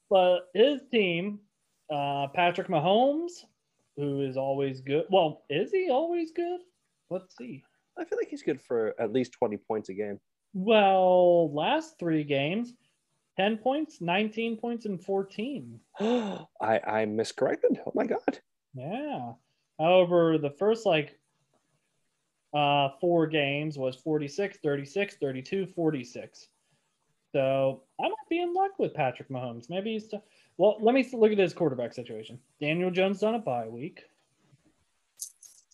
[0.10, 1.40] But his team,
[1.94, 3.32] uh, Patrick Mahomes,
[3.98, 5.06] who is always good.
[5.10, 6.62] Well, is he always good?
[7.10, 7.64] Let's see.
[7.98, 10.20] I feel like he's good for at least 20 points a game.
[10.54, 12.74] Well, last three games,
[13.38, 15.80] 10 points, 19 points, and 14.
[16.00, 17.80] I, I miscorrected.
[17.86, 18.40] Oh my God.
[18.74, 19.34] Yeah.
[19.80, 21.20] However, the first like
[22.54, 26.48] uh, four games was 46, 36, 32, 46.
[27.34, 29.70] So I might be in luck with Patrick Mahomes.
[29.70, 30.08] Maybe he's.
[30.08, 30.18] T-
[30.58, 32.40] well, let me look at his quarterback situation.
[32.60, 34.04] Daniel Jones on a bye week.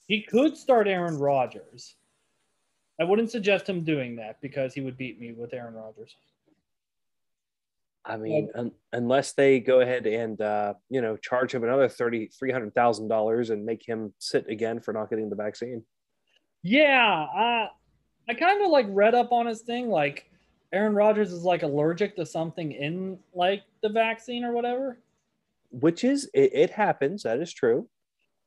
[0.07, 1.95] He could start Aaron Rodgers.
[2.99, 6.15] I wouldn't suggest him doing that because he would beat me with Aaron Rodgers.
[8.06, 12.27] I mean, un- unless they go ahead and uh, you know charge him another thirty
[12.27, 15.84] three hundred thousand dollars and make him sit again for not getting the vaccine.
[16.63, 17.69] Yeah, I
[18.29, 19.89] I kind of like read up on his thing.
[19.89, 20.29] Like
[20.73, 24.97] Aaron Rodgers is like allergic to something in like the vaccine or whatever.
[25.71, 27.23] Which is it, it happens.
[27.23, 27.88] That is true.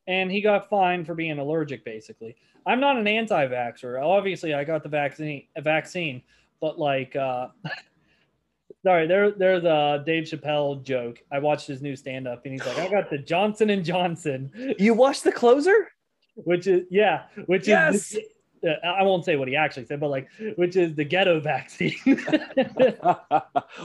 [0.06, 2.36] And he got fined for being allergic, basically.
[2.66, 4.02] I'm not an anti-vaxxer.
[4.02, 6.22] Obviously, I got the vaccine, vaccine,
[6.60, 7.48] but like, uh,
[8.84, 11.22] sorry, there, there's a Dave Chappelle joke.
[11.32, 14.94] I watched his new stand-up, and he's like, "I got the Johnson and Johnson." You
[14.94, 15.88] watched the closer?
[16.34, 18.12] Which is yeah, which yes.
[18.12, 18.18] is
[18.84, 21.96] I won't say what he actually said, but like, which is the ghetto vaccine.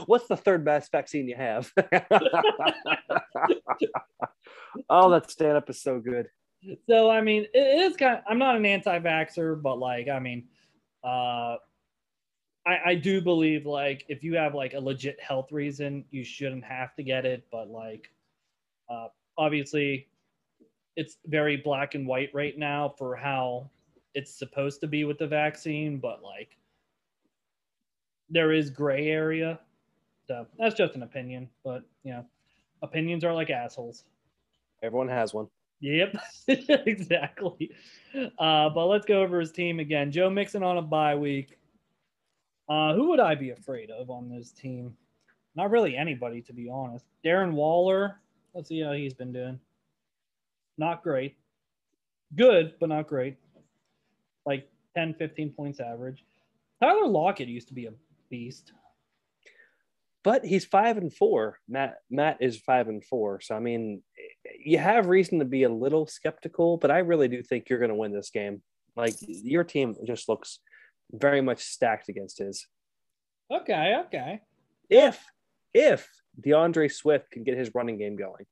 [0.06, 1.72] What's the third best vaccine you have?
[4.92, 6.28] Oh, that stand up is so good.
[6.88, 10.44] So, I mean, it is kind of, I'm not an anti-vaxer, but like, I mean,
[11.02, 11.56] uh,
[12.64, 16.64] I, I do believe like if you have like a legit health reason, you shouldn't
[16.64, 17.44] have to get it.
[17.50, 18.10] But like,
[18.88, 20.08] uh, obviously,
[20.94, 23.70] it's very black and white right now for how
[24.14, 26.56] it's supposed to be with the vaccine, but like
[28.30, 29.58] there is gray area.
[30.28, 32.24] So that's just an opinion, but you know,
[32.82, 34.04] opinions are like assholes.
[34.82, 35.46] Everyone has one.
[35.80, 36.16] Yep,
[36.48, 37.72] exactly.
[38.14, 40.12] Uh, but let's go over his team again.
[40.12, 41.58] Joe Mixon on a bye week.
[42.68, 44.96] Uh, who would I be afraid of on this team?
[45.56, 47.04] Not really anybody, to be honest.
[47.24, 48.20] Darren Waller.
[48.54, 49.58] Let's see how he's been doing.
[50.78, 51.36] Not great.
[52.34, 53.36] Good, but not great
[54.46, 56.24] like 10, 15 points average.
[56.82, 57.92] Tyler Lockett used to be a
[58.30, 58.72] beast.
[60.24, 61.58] But he's five and four.
[61.68, 63.40] Matt Matt is five and four.
[63.40, 64.02] So I mean,
[64.58, 67.90] you have reason to be a little skeptical, but I really do think you're going
[67.90, 68.62] to win this game.
[68.96, 70.60] Like your team just looks
[71.10, 72.66] very much stacked against his.
[73.50, 74.40] Okay, okay.
[74.88, 75.24] If
[75.74, 76.08] if
[76.40, 78.44] D'Andre Swift can get his running game going.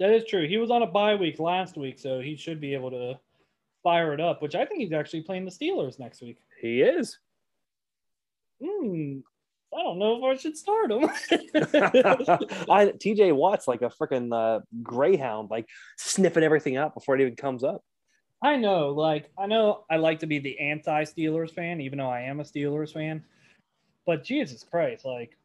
[0.00, 0.46] That is true.
[0.46, 3.18] He was on a bye week last week, so he should be able to
[3.82, 6.38] fire it up, which I think he's actually playing the Steelers next week.
[6.60, 7.18] He is.
[8.62, 9.18] hmm,
[9.78, 11.04] I don't know if I should start him.
[12.68, 17.36] I, TJ Watt's like a freaking uh, greyhound, like sniffing everything out before it even
[17.36, 17.82] comes up.
[18.42, 22.10] I know, like, I know I like to be the anti Steelers fan, even though
[22.10, 23.22] I am a Steelers fan.
[24.04, 25.36] But Jesus Christ, like,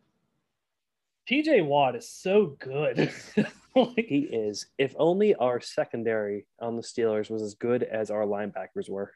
[1.29, 3.11] TJ Watt is so good.
[3.75, 4.65] like, he is.
[4.79, 9.11] If only our secondary on the Steelers was as good as our linebackers were.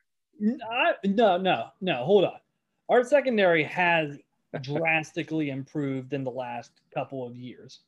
[0.72, 2.06] I, no, no, no.
[2.06, 2.40] Hold on.
[2.90, 4.18] Our secondary has
[4.62, 7.80] drastically improved in the last couple of years.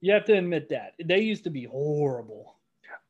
[0.00, 2.56] You have to admit that they used to be horrible.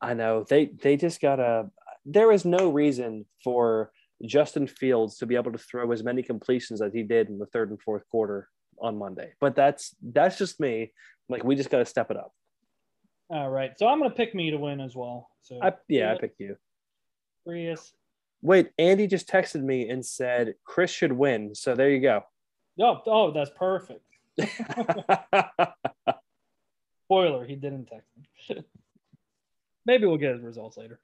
[0.00, 1.70] I know they they just gotta.
[2.04, 3.90] There is no reason for
[4.24, 7.46] Justin Fields to be able to throw as many completions as he did in the
[7.46, 8.48] third and fourth quarter
[8.80, 9.32] on Monday.
[9.40, 10.92] But that's that's just me.
[11.28, 12.32] Like we just got to step it up.
[13.28, 13.72] All right.
[13.76, 15.28] So I'm going to pick me to win as well.
[15.42, 16.56] So I, yeah, I picked you.
[17.44, 17.92] Prius.
[18.42, 21.54] Wait, Andy just texted me and said Chris should win.
[21.54, 22.22] So there you go.
[22.80, 24.02] Oh, oh, that's perfect.
[27.06, 28.28] Spoiler, he didn't text me.
[29.86, 31.00] Maybe we'll get his results later.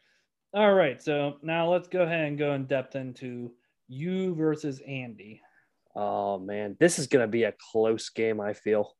[0.55, 3.53] All right, so now let's go ahead and go in depth into
[3.89, 5.41] you versus Andy.
[5.95, 8.41] Oh man, this is gonna be a close game.
[8.41, 8.95] I feel.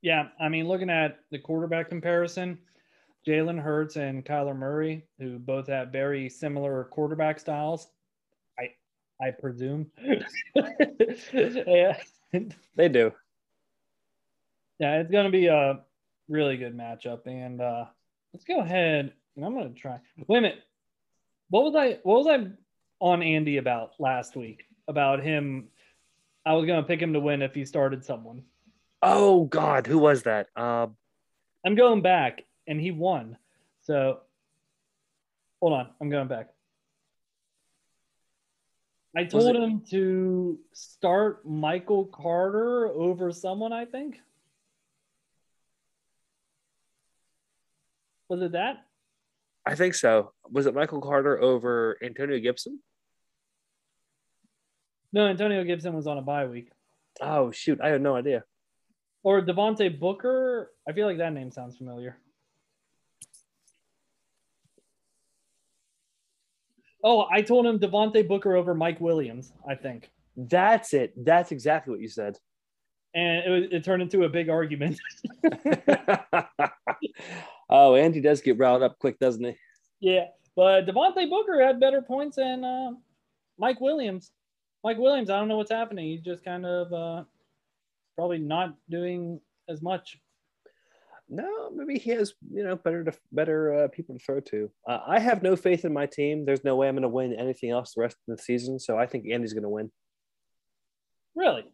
[0.00, 2.58] Yeah, I mean, looking at the quarterback comparison,
[3.26, 7.86] Jalen Hurts and Kyler Murray, who both have very similar quarterback styles,
[9.22, 9.86] I presume.
[10.54, 11.96] yeah,
[12.74, 13.12] they do.
[14.80, 15.80] Yeah, it's gonna be a
[16.28, 17.84] really good matchup, and uh,
[18.32, 19.12] let's go ahead.
[19.36, 20.00] And I'm gonna try.
[20.26, 20.62] Wait a minute.
[21.50, 22.00] What was I?
[22.02, 22.48] What was I
[22.98, 24.64] on Andy about last week?
[24.88, 25.68] About him.
[26.44, 28.42] I was gonna pick him to win if he started someone.
[29.02, 30.48] Oh God, who was that?
[30.56, 30.88] Uh,
[31.64, 33.36] I'm going back, and he won.
[33.82, 34.20] So,
[35.60, 36.48] hold on, I'm going back.
[39.14, 43.72] I told him to start Michael Carter over someone.
[43.72, 44.18] I think.
[48.28, 48.86] Was it that?
[49.66, 50.32] I think so.
[50.50, 52.80] Was it Michael Carter over Antonio Gibson?
[55.12, 56.70] No, Antonio Gibson was on a bye week.
[57.20, 58.44] Oh shoot, I have no idea.
[59.22, 60.72] Or Devontae Booker.
[60.88, 62.16] I feel like that name sounds familiar.
[67.02, 70.10] Oh, I told him Devontae Booker over Mike Williams, I think.
[70.36, 71.12] That's it.
[71.24, 72.38] That's exactly what you said.
[73.14, 74.98] And it, it turned into a big argument.
[77.68, 79.56] oh, Andy does get riled up quick, doesn't he?
[80.00, 80.26] Yeah.
[80.54, 82.92] But Devontae Booker had better points than uh,
[83.58, 84.32] Mike Williams.
[84.84, 86.06] Mike Williams, I don't know what's happening.
[86.06, 87.24] He's just kind of uh,
[88.16, 90.18] probably not doing as much.
[91.34, 94.70] No, maybe he has you know better to, better uh, people to throw to.
[94.86, 96.44] Uh, I have no faith in my team.
[96.44, 98.78] There's no way I'm going to win anything else the rest of the season.
[98.78, 99.90] So I think Andy's going to win.
[101.34, 101.64] Really?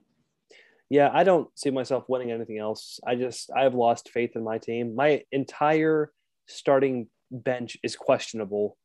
[0.88, 3.00] Yeah, I don't see myself winning anything else.
[3.04, 4.94] I just I have lost faith in my team.
[4.94, 6.12] My entire
[6.46, 8.76] starting bench is questionable.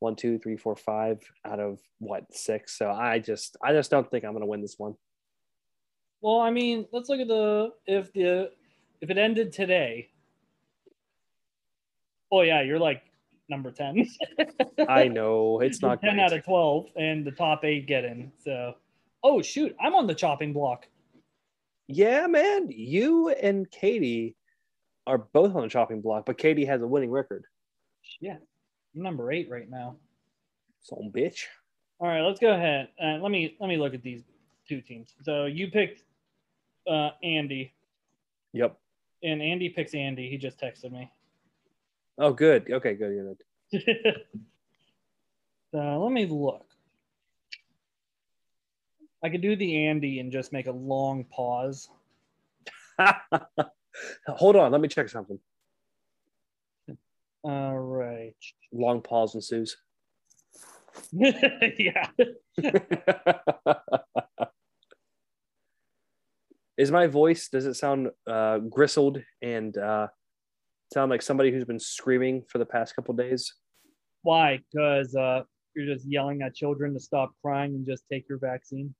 [0.00, 2.76] One, two, three, four, five out of what six.
[2.76, 4.94] So I just I just don't think I'm going to win this one.
[6.20, 8.50] Well, I mean, let's look at the if the
[9.00, 10.10] if it ended today.
[12.30, 13.02] Oh yeah, you're like
[13.48, 14.06] number ten.
[14.88, 16.24] I know it's not ten great.
[16.24, 18.32] out of twelve, and the top eight get in.
[18.44, 18.74] So,
[19.22, 20.86] oh shoot, I'm on the chopping block.
[21.86, 24.36] Yeah, man, you and Katie
[25.06, 27.44] are both on the chopping block, but Katie has a winning record.
[28.20, 28.36] Yeah,
[28.94, 29.96] I'm number eight right now.
[30.82, 31.44] Some bitch.
[32.00, 32.88] All right, let's go ahead.
[33.02, 34.22] Uh, let me let me look at these
[34.68, 35.14] two teams.
[35.22, 36.02] So you picked
[36.88, 37.72] uh, Andy.
[38.52, 38.78] Yep.
[39.22, 40.28] And Andy picks Andy.
[40.28, 41.10] He just texted me.
[42.18, 42.70] Oh, good.
[42.70, 43.36] Okay, good.
[43.72, 44.16] Good.
[45.74, 46.66] uh, let me look.
[49.22, 51.88] I could do the Andy and just make a long pause.
[54.28, 54.70] Hold on.
[54.72, 55.38] Let me check something.
[57.42, 58.34] All right.
[58.72, 59.76] Long pause ensues.
[61.12, 62.08] yeah.
[66.78, 70.06] Is my voice, does it sound uh, gristled and uh,
[70.94, 73.52] sound like somebody who's been screaming for the past couple days?
[74.22, 74.60] Why?
[74.70, 75.42] Because uh,
[75.74, 78.94] you're just yelling at children to stop crying and just take your vaccine?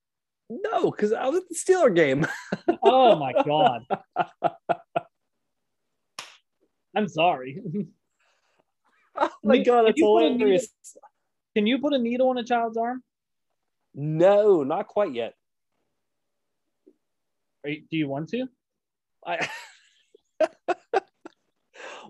[0.51, 2.27] No, because I was at the Steeler game.
[2.83, 3.83] oh my God.
[6.97, 7.63] I'm sorry.
[9.21, 10.69] Oh my God, that's hilarious.
[11.57, 13.03] Can you put a needle in a child's arm?
[13.93, 15.35] No, not quite yet.
[17.65, 18.47] You, do you want to?
[19.27, 19.49] I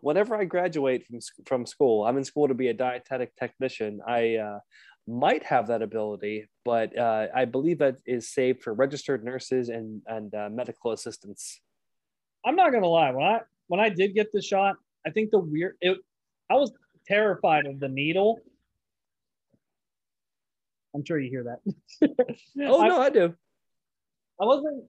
[0.00, 4.00] whenever I graduate from from school, I'm in school to be a dietetic technician.
[4.06, 4.58] I uh,
[5.06, 10.02] might have that ability, but uh, I believe that is saved for registered nurses and
[10.06, 11.60] and uh, medical assistants.
[12.44, 13.10] I'm not gonna lie.
[13.10, 14.76] When I when I did get the shot,
[15.06, 15.98] I think the weird it.
[16.50, 16.72] I was
[17.06, 18.40] terrified of the needle.
[20.94, 22.08] I'm sure you hear that.
[22.66, 23.34] oh I, no, I do.
[24.40, 24.84] I wasn't.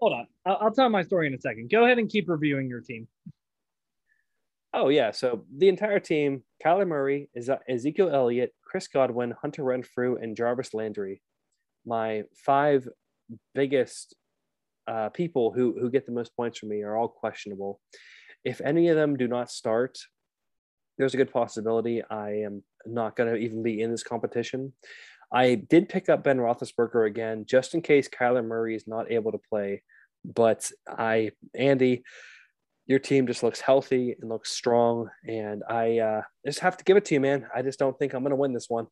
[0.00, 0.26] Hold on.
[0.46, 1.70] I'll, I'll tell my story in a second.
[1.70, 3.08] Go ahead and keep reviewing your team.
[4.74, 7.30] Oh yeah, so the entire team: Kyler Murray,
[7.68, 11.22] Ezekiel Elliott, Chris Godwin, Hunter Renfrow, and Jarvis Landry.
[11.86, 12.86] My five
[13.54, 14.14] biggest
[14.86, 17.80] uh, people who who get the most points from me are all questionable.
[18.44, 19.98] If any of them do not start,
[20.98, 24.72] there's a good possibility I am not going to even be in this competition.
[25.32, 29.32] I did pick up Ben Roethlisberger again, just in case Kyler Murray is not able
[29.32, 29.82] to play.
[30.24, 32.02] But I, Andy,
[32.86, 36.96] your team just looks healthy and looks strong, and I uh, just have to give
[36.96, 37.46] it to you, man.
[37.54, 38.86] I just don't think I'm going to win this one.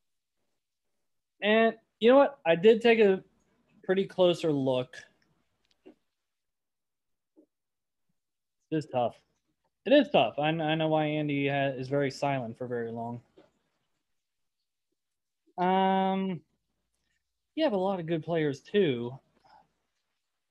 [1.41, 2.37] And you know what?
[2.45, 3.23] I did take a
[3.83, 4.95] pretty closer look.
[8.69, 9.15] It is tough.
[9.85, 10.37] It is tough.
[10.37, 13.21] I, I know why Andy is very silent for very long.
[15.57, 16.41] Um,
[17.55, 19.11] you have a lot of good players too.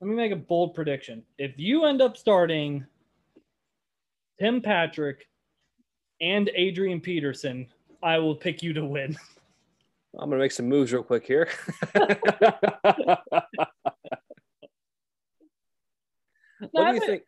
[0.00, 1.22] Let me make a bold prediction.
[1.38, 2.84] If you end up starting
[4.38, 5.26] Tim Patrick
[6.20, 7.66] and Adrian Peterson,
[8.02, 9.16] I will pick you to win.
[10.18, 11.48] I'm gonna make some moves real quick here.
[11.92, 12.10] what
[16.72, 17.22] do you think?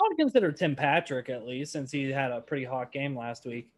[0.00, 3.44] I would consider Tim Patrick at least, since he had a pretty hot game last
[3.44, 3.68] week.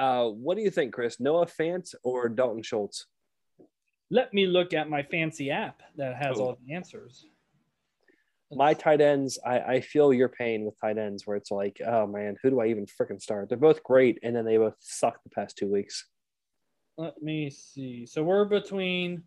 [0.00, 1.20] Uh, what do you think, Chris?
[1.20, 3.04] Noah Fant or Dalton Schultz?
[4.10, 6.44] Let me look at my fancy app that has oh.
[6.44, 7.26] all the answers.
[8.50, 12.06] My tight ends, I, I feel your pain with tight ends where it's like, oh
[12.06, 13.48] man, who do I even freaking start?
[13.50, 16.06] They're both great, and then they both suck the past two weeks.
[16.96, 18.06] Let me see.
[18.06, 19.22] So we're between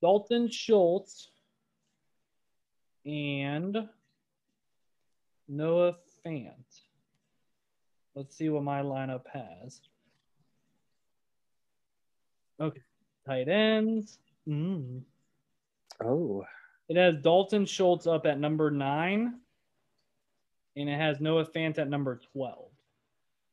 [0.00, 1.28] Dalton Schultz
[3.04, 3.76] and
[5.48, 6.54] Noah Fant.
[8.18, 9.80] Let's see what my lineup has.
[12.60, 12.80] Okay.
[13.28, 14.18] Tight ends.
[14.48, 15.02] Mm.
[16.04, 16.44] Oh.
[16.88, 19.34] It has Dalton Schultz up at number nine,
[20.74, 22.64] and it has Noah Fant at number 12.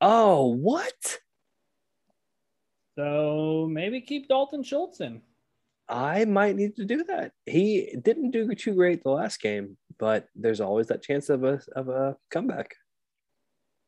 [0.02, 1.20] Oh, what?
[2.98, 5.22] So maybe keep Dalton Schultz in.
[5.88, 7.34] I might need to do that.
[7.46, 11.62] He didn't do too great the last game, but there's always that chance of a
[11.76, 12.74] of a comeback.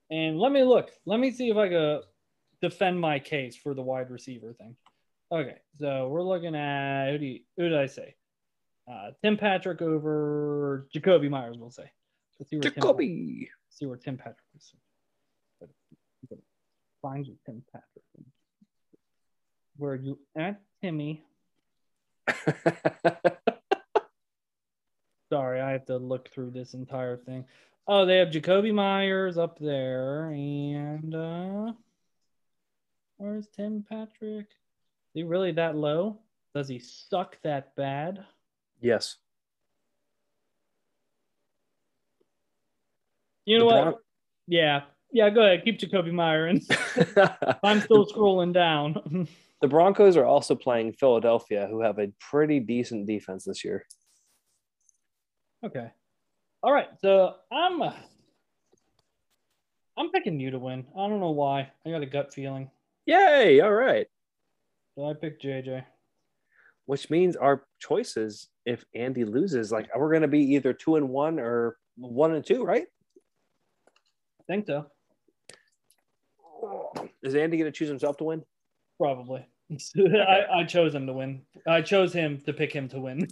[0.10, 0.90] And let me look.
[1.06, 2.02] Let me see if I can
[2.62, 4.76] defend my case for the wide receiver thing.
[5.32, 8.16] Okay, so we're looking at who do you, who did I say?
[8.90, 11.58] Uh, Tim Patrick over Jakobi Meyers.
[11.58, 11.92] We'll say.
[12.40, 13.40] Let's see where Jakobi.
[13.40, 14.74] Tim, see where Tim Patrick is.
[17.02, 18.04] Find you, Tim Patrick.
[19.78, 21.24] Where are you at, Timmy?
[25.32, 27.46] Sorry, I have to look through this entire thing.
[27.88, 31.74] Oh, they have Jakobi Meyers up there, and uh
[33.18, 34.48] where's Tim Patrick?
[34.48, 36.20] Is he really that low?
[36.54, 38.26] Does he suck that bad?
[38.82, 39.16] Yes.
[43.46, 44.00] You know what?
[44.48, 44.82] Yeah.
[45.12, 45.64] Yeah, go ahead.
[45.64, 46.62] Keep Jakobi Meyer in.
[47.64, 49.28] I'm still scrolling down.
[49.62, 53.86] the Broncos are also playing Philadelphia, who have a pretty decent defense this year.
[55.66, 55.88] Okay.
[56.64, 56.88] All right.
[57.02, 57.82] So I'm
[59.98, 60.86] I'm picking you to win.
[60.96, 61.72] I don't know why.
[61.86, 62.70] I got a gut feeling.
[63.06, 63.62] Yay!
[63.62, 64.08] All right.
[64.96, 65.84] So I picked JJ.
[66.86, 71.40] Which means our choices, if Andy loses, like we're gonna be either two and one
[71.40, 72.86] or one and two, right?
[74.40, 74.88] I think so.
[77.22, 78.44] Is Andy gonna choose himself to win?
[78.98, 79.46] Probably.
[79.98, 81.42] I, I chose him to win.
[81.68, 83.28] I chose him to pick him to win.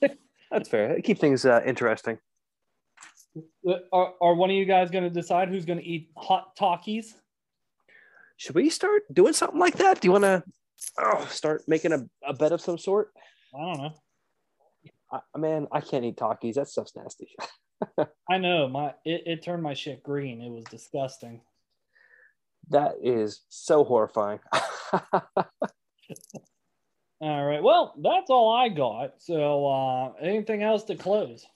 [0.50, 1.00] That's fair.
[1.00, 2.18] Keep things uh, interesting.
[3.92, 7.06] Are, are one of you guys going to decide who's going to eat hot Takis?
[8.36, 10.00] Should we start doing something like that?
[10.00, 10.42] Do you want to
[11.00, 13.12] oh, start making a, a bet of some sort?
[13.54, 13.94] I don't know.
[15.12, 16.54] I, man, I can't eat Takis.
[16.54, 17.28] That stuff's nasty.
[18.30, 18.68] I know.
[18.68, 20.40] My it, it turned my shit green.
[20.42, 21.40] It was disgusting.
[22.70, 24.40] That is so horrifying.
[27.20, 27.62] All right.
[27.62, 29.14] Well, that's all I got.
[29.18, 31.46] So, uh, anything else to close?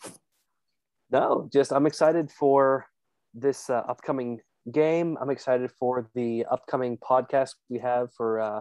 [1.10, 2.86] No, just I'm excited for
[3.34, 4.40] this uh, upcoming
[4.72, 5.16] game.
[5.20, 8.60] I'm excited for the upcoming podcast we have for, uh,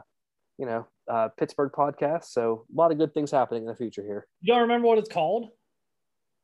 [0.57, 2.25] you know, uh, Pittsburgh podcast.
[2.25, 4.27] So, a lot of good things happening in the future here.
[4.41, 5.49] You don't remember what it's called?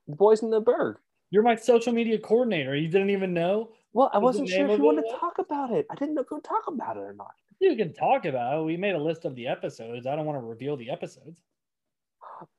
[0.07, 0.97] The Boys in the Berg.
[1.31, 2.75] You're my social media coordinator.
[2.75, 3.71] You didn't even know?
[3.93, 5.87] Well, I wasn't sure if you wanted to talk about it.
[5.89, 7.31] I didn't know if you talk about it or not.
[7.59, 8.63] You can talk about it.
[8.63, 10.05] We made a list of the episodes.
[10.05, 11.41] I don't want to reveal the episodes.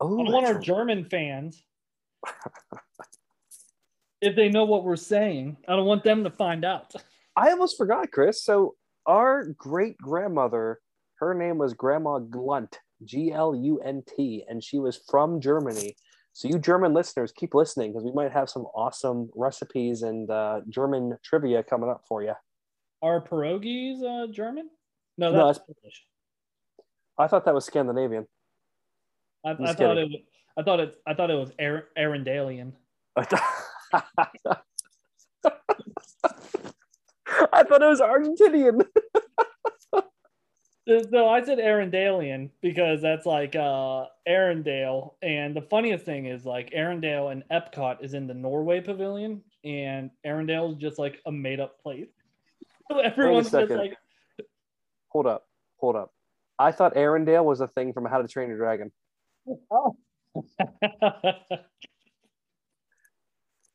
[0.00, 1.62] Oh, I want our German fans,
[4.20, 6.94] if they know what we're saying, I don't want them to find out.
[7.36, 8.42] I almost forgot, Chris.
[8.42, 8.74] So
[9.06, 10.80] our great grandmother,
[11.20, 15.94] her name was Grandma Glunt, G L U N T, and she was from Germany.
[16.32, 20.60] So you German listeners, keep listening because we might have some awesome recipes and uh,
[20.68, 22.34] German trivia coming up for you.
[23.02, 24.68] Are pierogies uh, German?
[25.18, 26.04] No, No, that's Polish.
[27.18, 28.26] I thought that was Scandinavian.
[29.44, 29.98] I, I thought kidding.
[29.98, 30.02] it.
[30.10, 30.20] was-
[30.58, 30.94] I thought it.
[31.06, 32.72] I thought it was Ar- Arendalian.
[33.92, 34.02] I
[37.64, 38.86] thought, it was Argentinian.
[41.10, 45.14] So I said Arendalian because that's like uh Arendelle.
[45.20, 50.10] And the funniest thing is like Arendelle and Epcot is in the Norway pavilion and
[50.24, 52.06] Arendelle is just like a made up place.
[52.88, 53.96] So everyone's just like
[55.08, 56.12] Hold up, hold up.
[56.56, 58.92] I thought Arendelle was a thing from How to Train Your Dragon.
[59.72, 59.96] oh.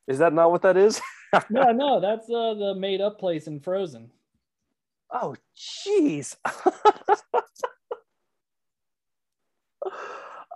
[0.07, 1.01] Is that not what that is?
[1.49, 4.11] no, no, that's uh, the made up place in Frozen.
[5.11, 6.35] Oh, jeez.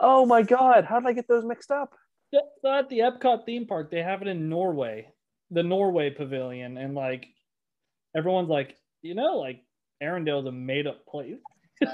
[0.02, 0.86] oh my God.
[0.86, 1.94] How did I get those mixed up?
[2.66, 5.08] At the Epcot theme park, they have it in Norway,
[5.52, 7.28] the Norway pavilion, and like
[8.16, 9.62] everyone's like, you know, like
[10.04, 11.38] Arendelle's a made up place.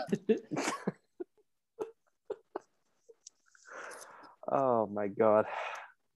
[4.52, 5.45] Oh my God.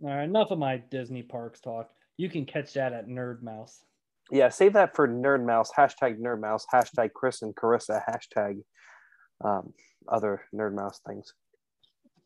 [0.04, 1.90] All right, enough of my Disney parks talk.
[2.18, 3.84] You can catch that at Nerd Mouse.
[4.32, 5.72] Yeah, save that for Nerd Mouse.
[5.78, 6.66] Hashtag Nerd Mouse.
[6.74, 8.02] Hashtag Chris and Carissa.
[8.10, 8.64] Hashtag
[9.44, 9.74] um,
[10.08, 11.34] other Nerd Mouse things.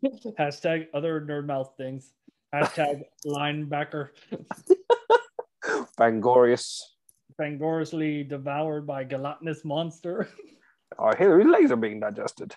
[0.39, 2.13] Hashtag other Nerd Mouse things.
[2.53, 4.09] Hashtag linebacker
[5.99, 6.80] Bangorius.
[7.39, 10.28] fangorously devoured by gelatinous monster.
[10.97, 12.55] Our Hillary's legs are being digested.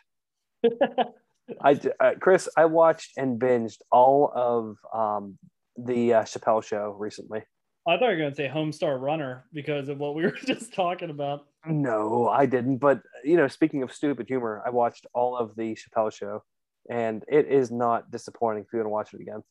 [1.61, 5.39] I, uh, Chris, I watched and binged all of um,
[5.77, 7.43] the uh, Chappelle show recently.
[7.87, 10.73] I thought you were going to say Homestar Runner because of what we were just
[10.73, 11.47] talking about.
[11.67, 12.79] No, I didn't.
[12.79, 16.43] But you know, speaking of stupid humor, I watched all of the Chappelle show,
[16.91, 19.43] and it is not disappointing if you want to watch it again.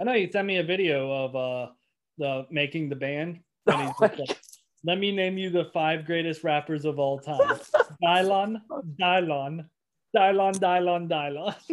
[0.00, 1.72] I know you sent me a video of uh
[2.18, 3.40] the making the band.
[3.66, 4.16] And he's like,
[4.84, 7.58] Let me name you the five greatest rappers of all time.
[8.04, 8.60] Dylan,
[9.00, 9.66] Dylan,
[10.16, 11.54] Dylan, Dylan, Dylan.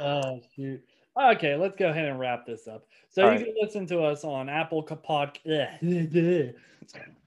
[0.00, 0.82] Oh shoot.
[1.20, 2.86] Okay, let's go ahead and wrap this up.
[3.10, 3.44] So All you right.
[3.44, 6.54] can listen to us on Apple Podcast.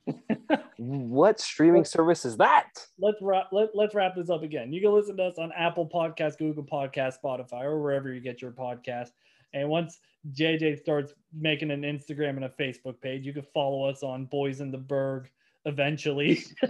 [0.78, 2.67] what streaming service is that?
[2.99, 4.73] let's wrap let, let's wrap this up again.
[4.73, 8.41] You can listen to us on Apple Podcast, Google Podcast, Spotify, or wherever you get
[8.41, 9.09] your podcast.
[9.53, 9.99] And once
[10.32, 14.61] JJ starts making an Instagram and a Facebook page, you can follow us on Boys
[14.61, 15.30] in the Berg
[15.65, 16.43] eventually.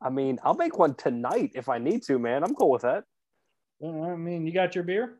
[0.00, 2.44] I mean, I'll make one tonight if I need to, man.
[2.44, 3.04] I'm cool with that.
[3.78, 5.14] Well, I mean, you got your beer?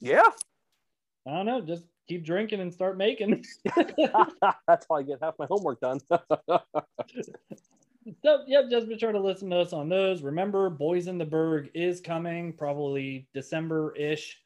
[0.00, 0.22] Yeah,
[1.26, 1.60] I don't know.
[1.60, 3.44] Just keep drinking and start making.
[4.66, 6.00] that's how I get half my homework done.
[8.22, 10.22] So, yep, just be sure to listen to us on those.
[10.22, 14.38] Remember, Boys in the Berg is coming probably December ish.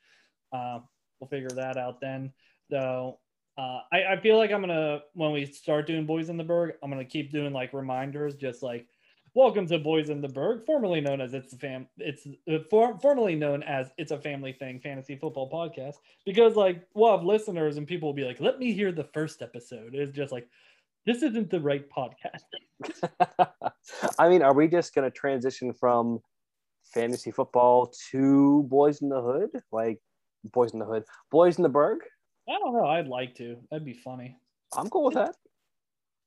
[0.55, 0.78] Uh,
[1.20, 2.32] we'll figure that out then.
[2.70, 3.18] So,
[3.59, 6.74] uh, I, I feel like I'm gonna when we start doing Boys in the Berg,
[6.82, 8.86] I'm gonna keep doing like reminders, just like
[9.34, 12.98] welcome to Boys in the Berg, formerly known as it's a fam, it's uh, for,
[13.00, 15.96] formerly known as it's a family thing fantasy football podcast.
[16.24, 19.42] Because like we'll have listeners and people will be like, let me hear the first
[19.42, 19.94] episode.
[19.94, 20.48] It's just like
[21.07, 22.44] this isn't the right podcast.
[24.18, 26.20] I mean, are we just to transition from
[26.92, 29.50] fantasy football to Boys in the Hood?
[29.70, 30.00] Like,
[30.53, 32.01] Boys in the Hood, Boys in the Berg?
[32.49, 32.86] I don't know.
[32.86, 33.57] I'd like to.
[33.70, 34.36] That'd be funny.
[34.76, 35.34] I'm cool with that.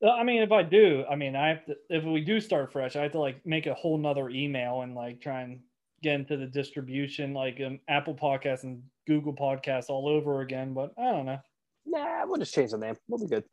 [0.07, 1.75] I mean, if I do, I mean, I have to.
[1.89, 4.95] If we do start fresh, I have to like make a whole nother email and
[4.95, 5.59] like try and
[6.03, 10.73] get into the distribution, like um, Apple Podcasts and Google Podcasts all over again.
[10.73, 11.39] But I don't know.
[11.85, 12.95] Nah, we'll just change the name.
[13.07, 13.43] We'll be good.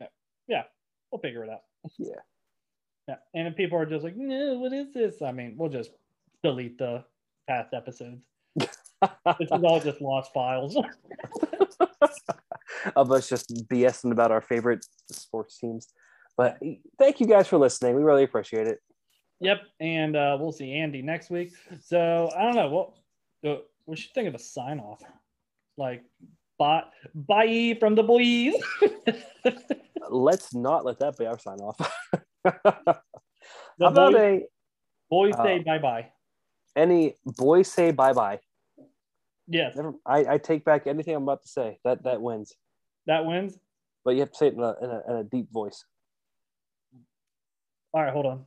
[0.00, 0.06] Yeah,
[0.48, 0.62] yeah
[1.10, 1.62] we'll figure it out.
[1.98, 2.14] Yeah.
[3.08, 3.16] Yeah.
[3.34, 5.22] And if people are just like, no, what is this?
[5.22, 5.90] I mean, we'll just
[6.42, 7.04] delete the
[7.48, 8.22] past episodes.
[9.38, 10.76] this is all just lost files.
[12.96, 15.88] of us just BSing about our favorite sports teams.
[16.36, 16.58] But
[16.98, 17.96] thank you guys for listening.
[17.96, 18.80] We really appreciate it.
[19.40, 21.52] Yep, and uh, we'll see Andy next week.
[21.82, 22.92] So I don't know what
[23.50, 25.02] uh, we should think of a sign off,
[25.76, 26.02] like
[26.58, 26.84] bye
[27.14, 28.54] bye from the boys.
[30.10, 31.78] Let's not let that be our sign off.
[32.44, 33.02] How
[33.78, 34.46] about boys, a
[35.10, 36.08] boys say uh, bye bye.
[36.76, 38.40] any boys say bye bye?
[39.52, 41.80] Yes, Never, I, I take back anything I'm about to say.
[41.84, 42.54] That that wins.
[43.06, 43.58] that wins.
[44.04, 45.84] But you have to say it in a, in a, in a deep voice.
[47.92, 48.46] All right, hold on.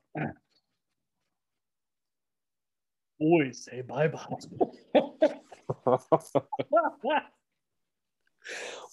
[3.19, 4.23] Boys, say bye bye.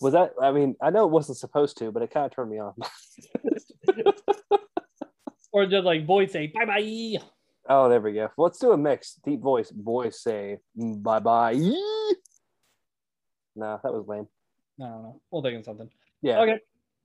[0.01, 0.33] Was that?
[0.43, 2.75] I mean, I know it wasn't supposed to, but it kind of turned me on.
[5.53, 7.19] or just like boys say bye bye.
[7.71, 8.29] Oh, there we go.
[8.37, 9.15] Let's do a mix.
[9.25, 9.71] Deep voice.
[9.71, 11.55] Boys say bye bye.
[13.57, 14.29] No, that was lame.
[14.81, 15.21] I don't know.
[15.31, 15.89] We'll think of something.
[16.23, 16.41] Yeah.
[16.41, 16.61] Okay,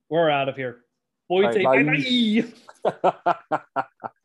[0.08, 0.82] we're out of here.
[1.28, 2.44] Boys All say bye.
[3.02, 3.82] bye.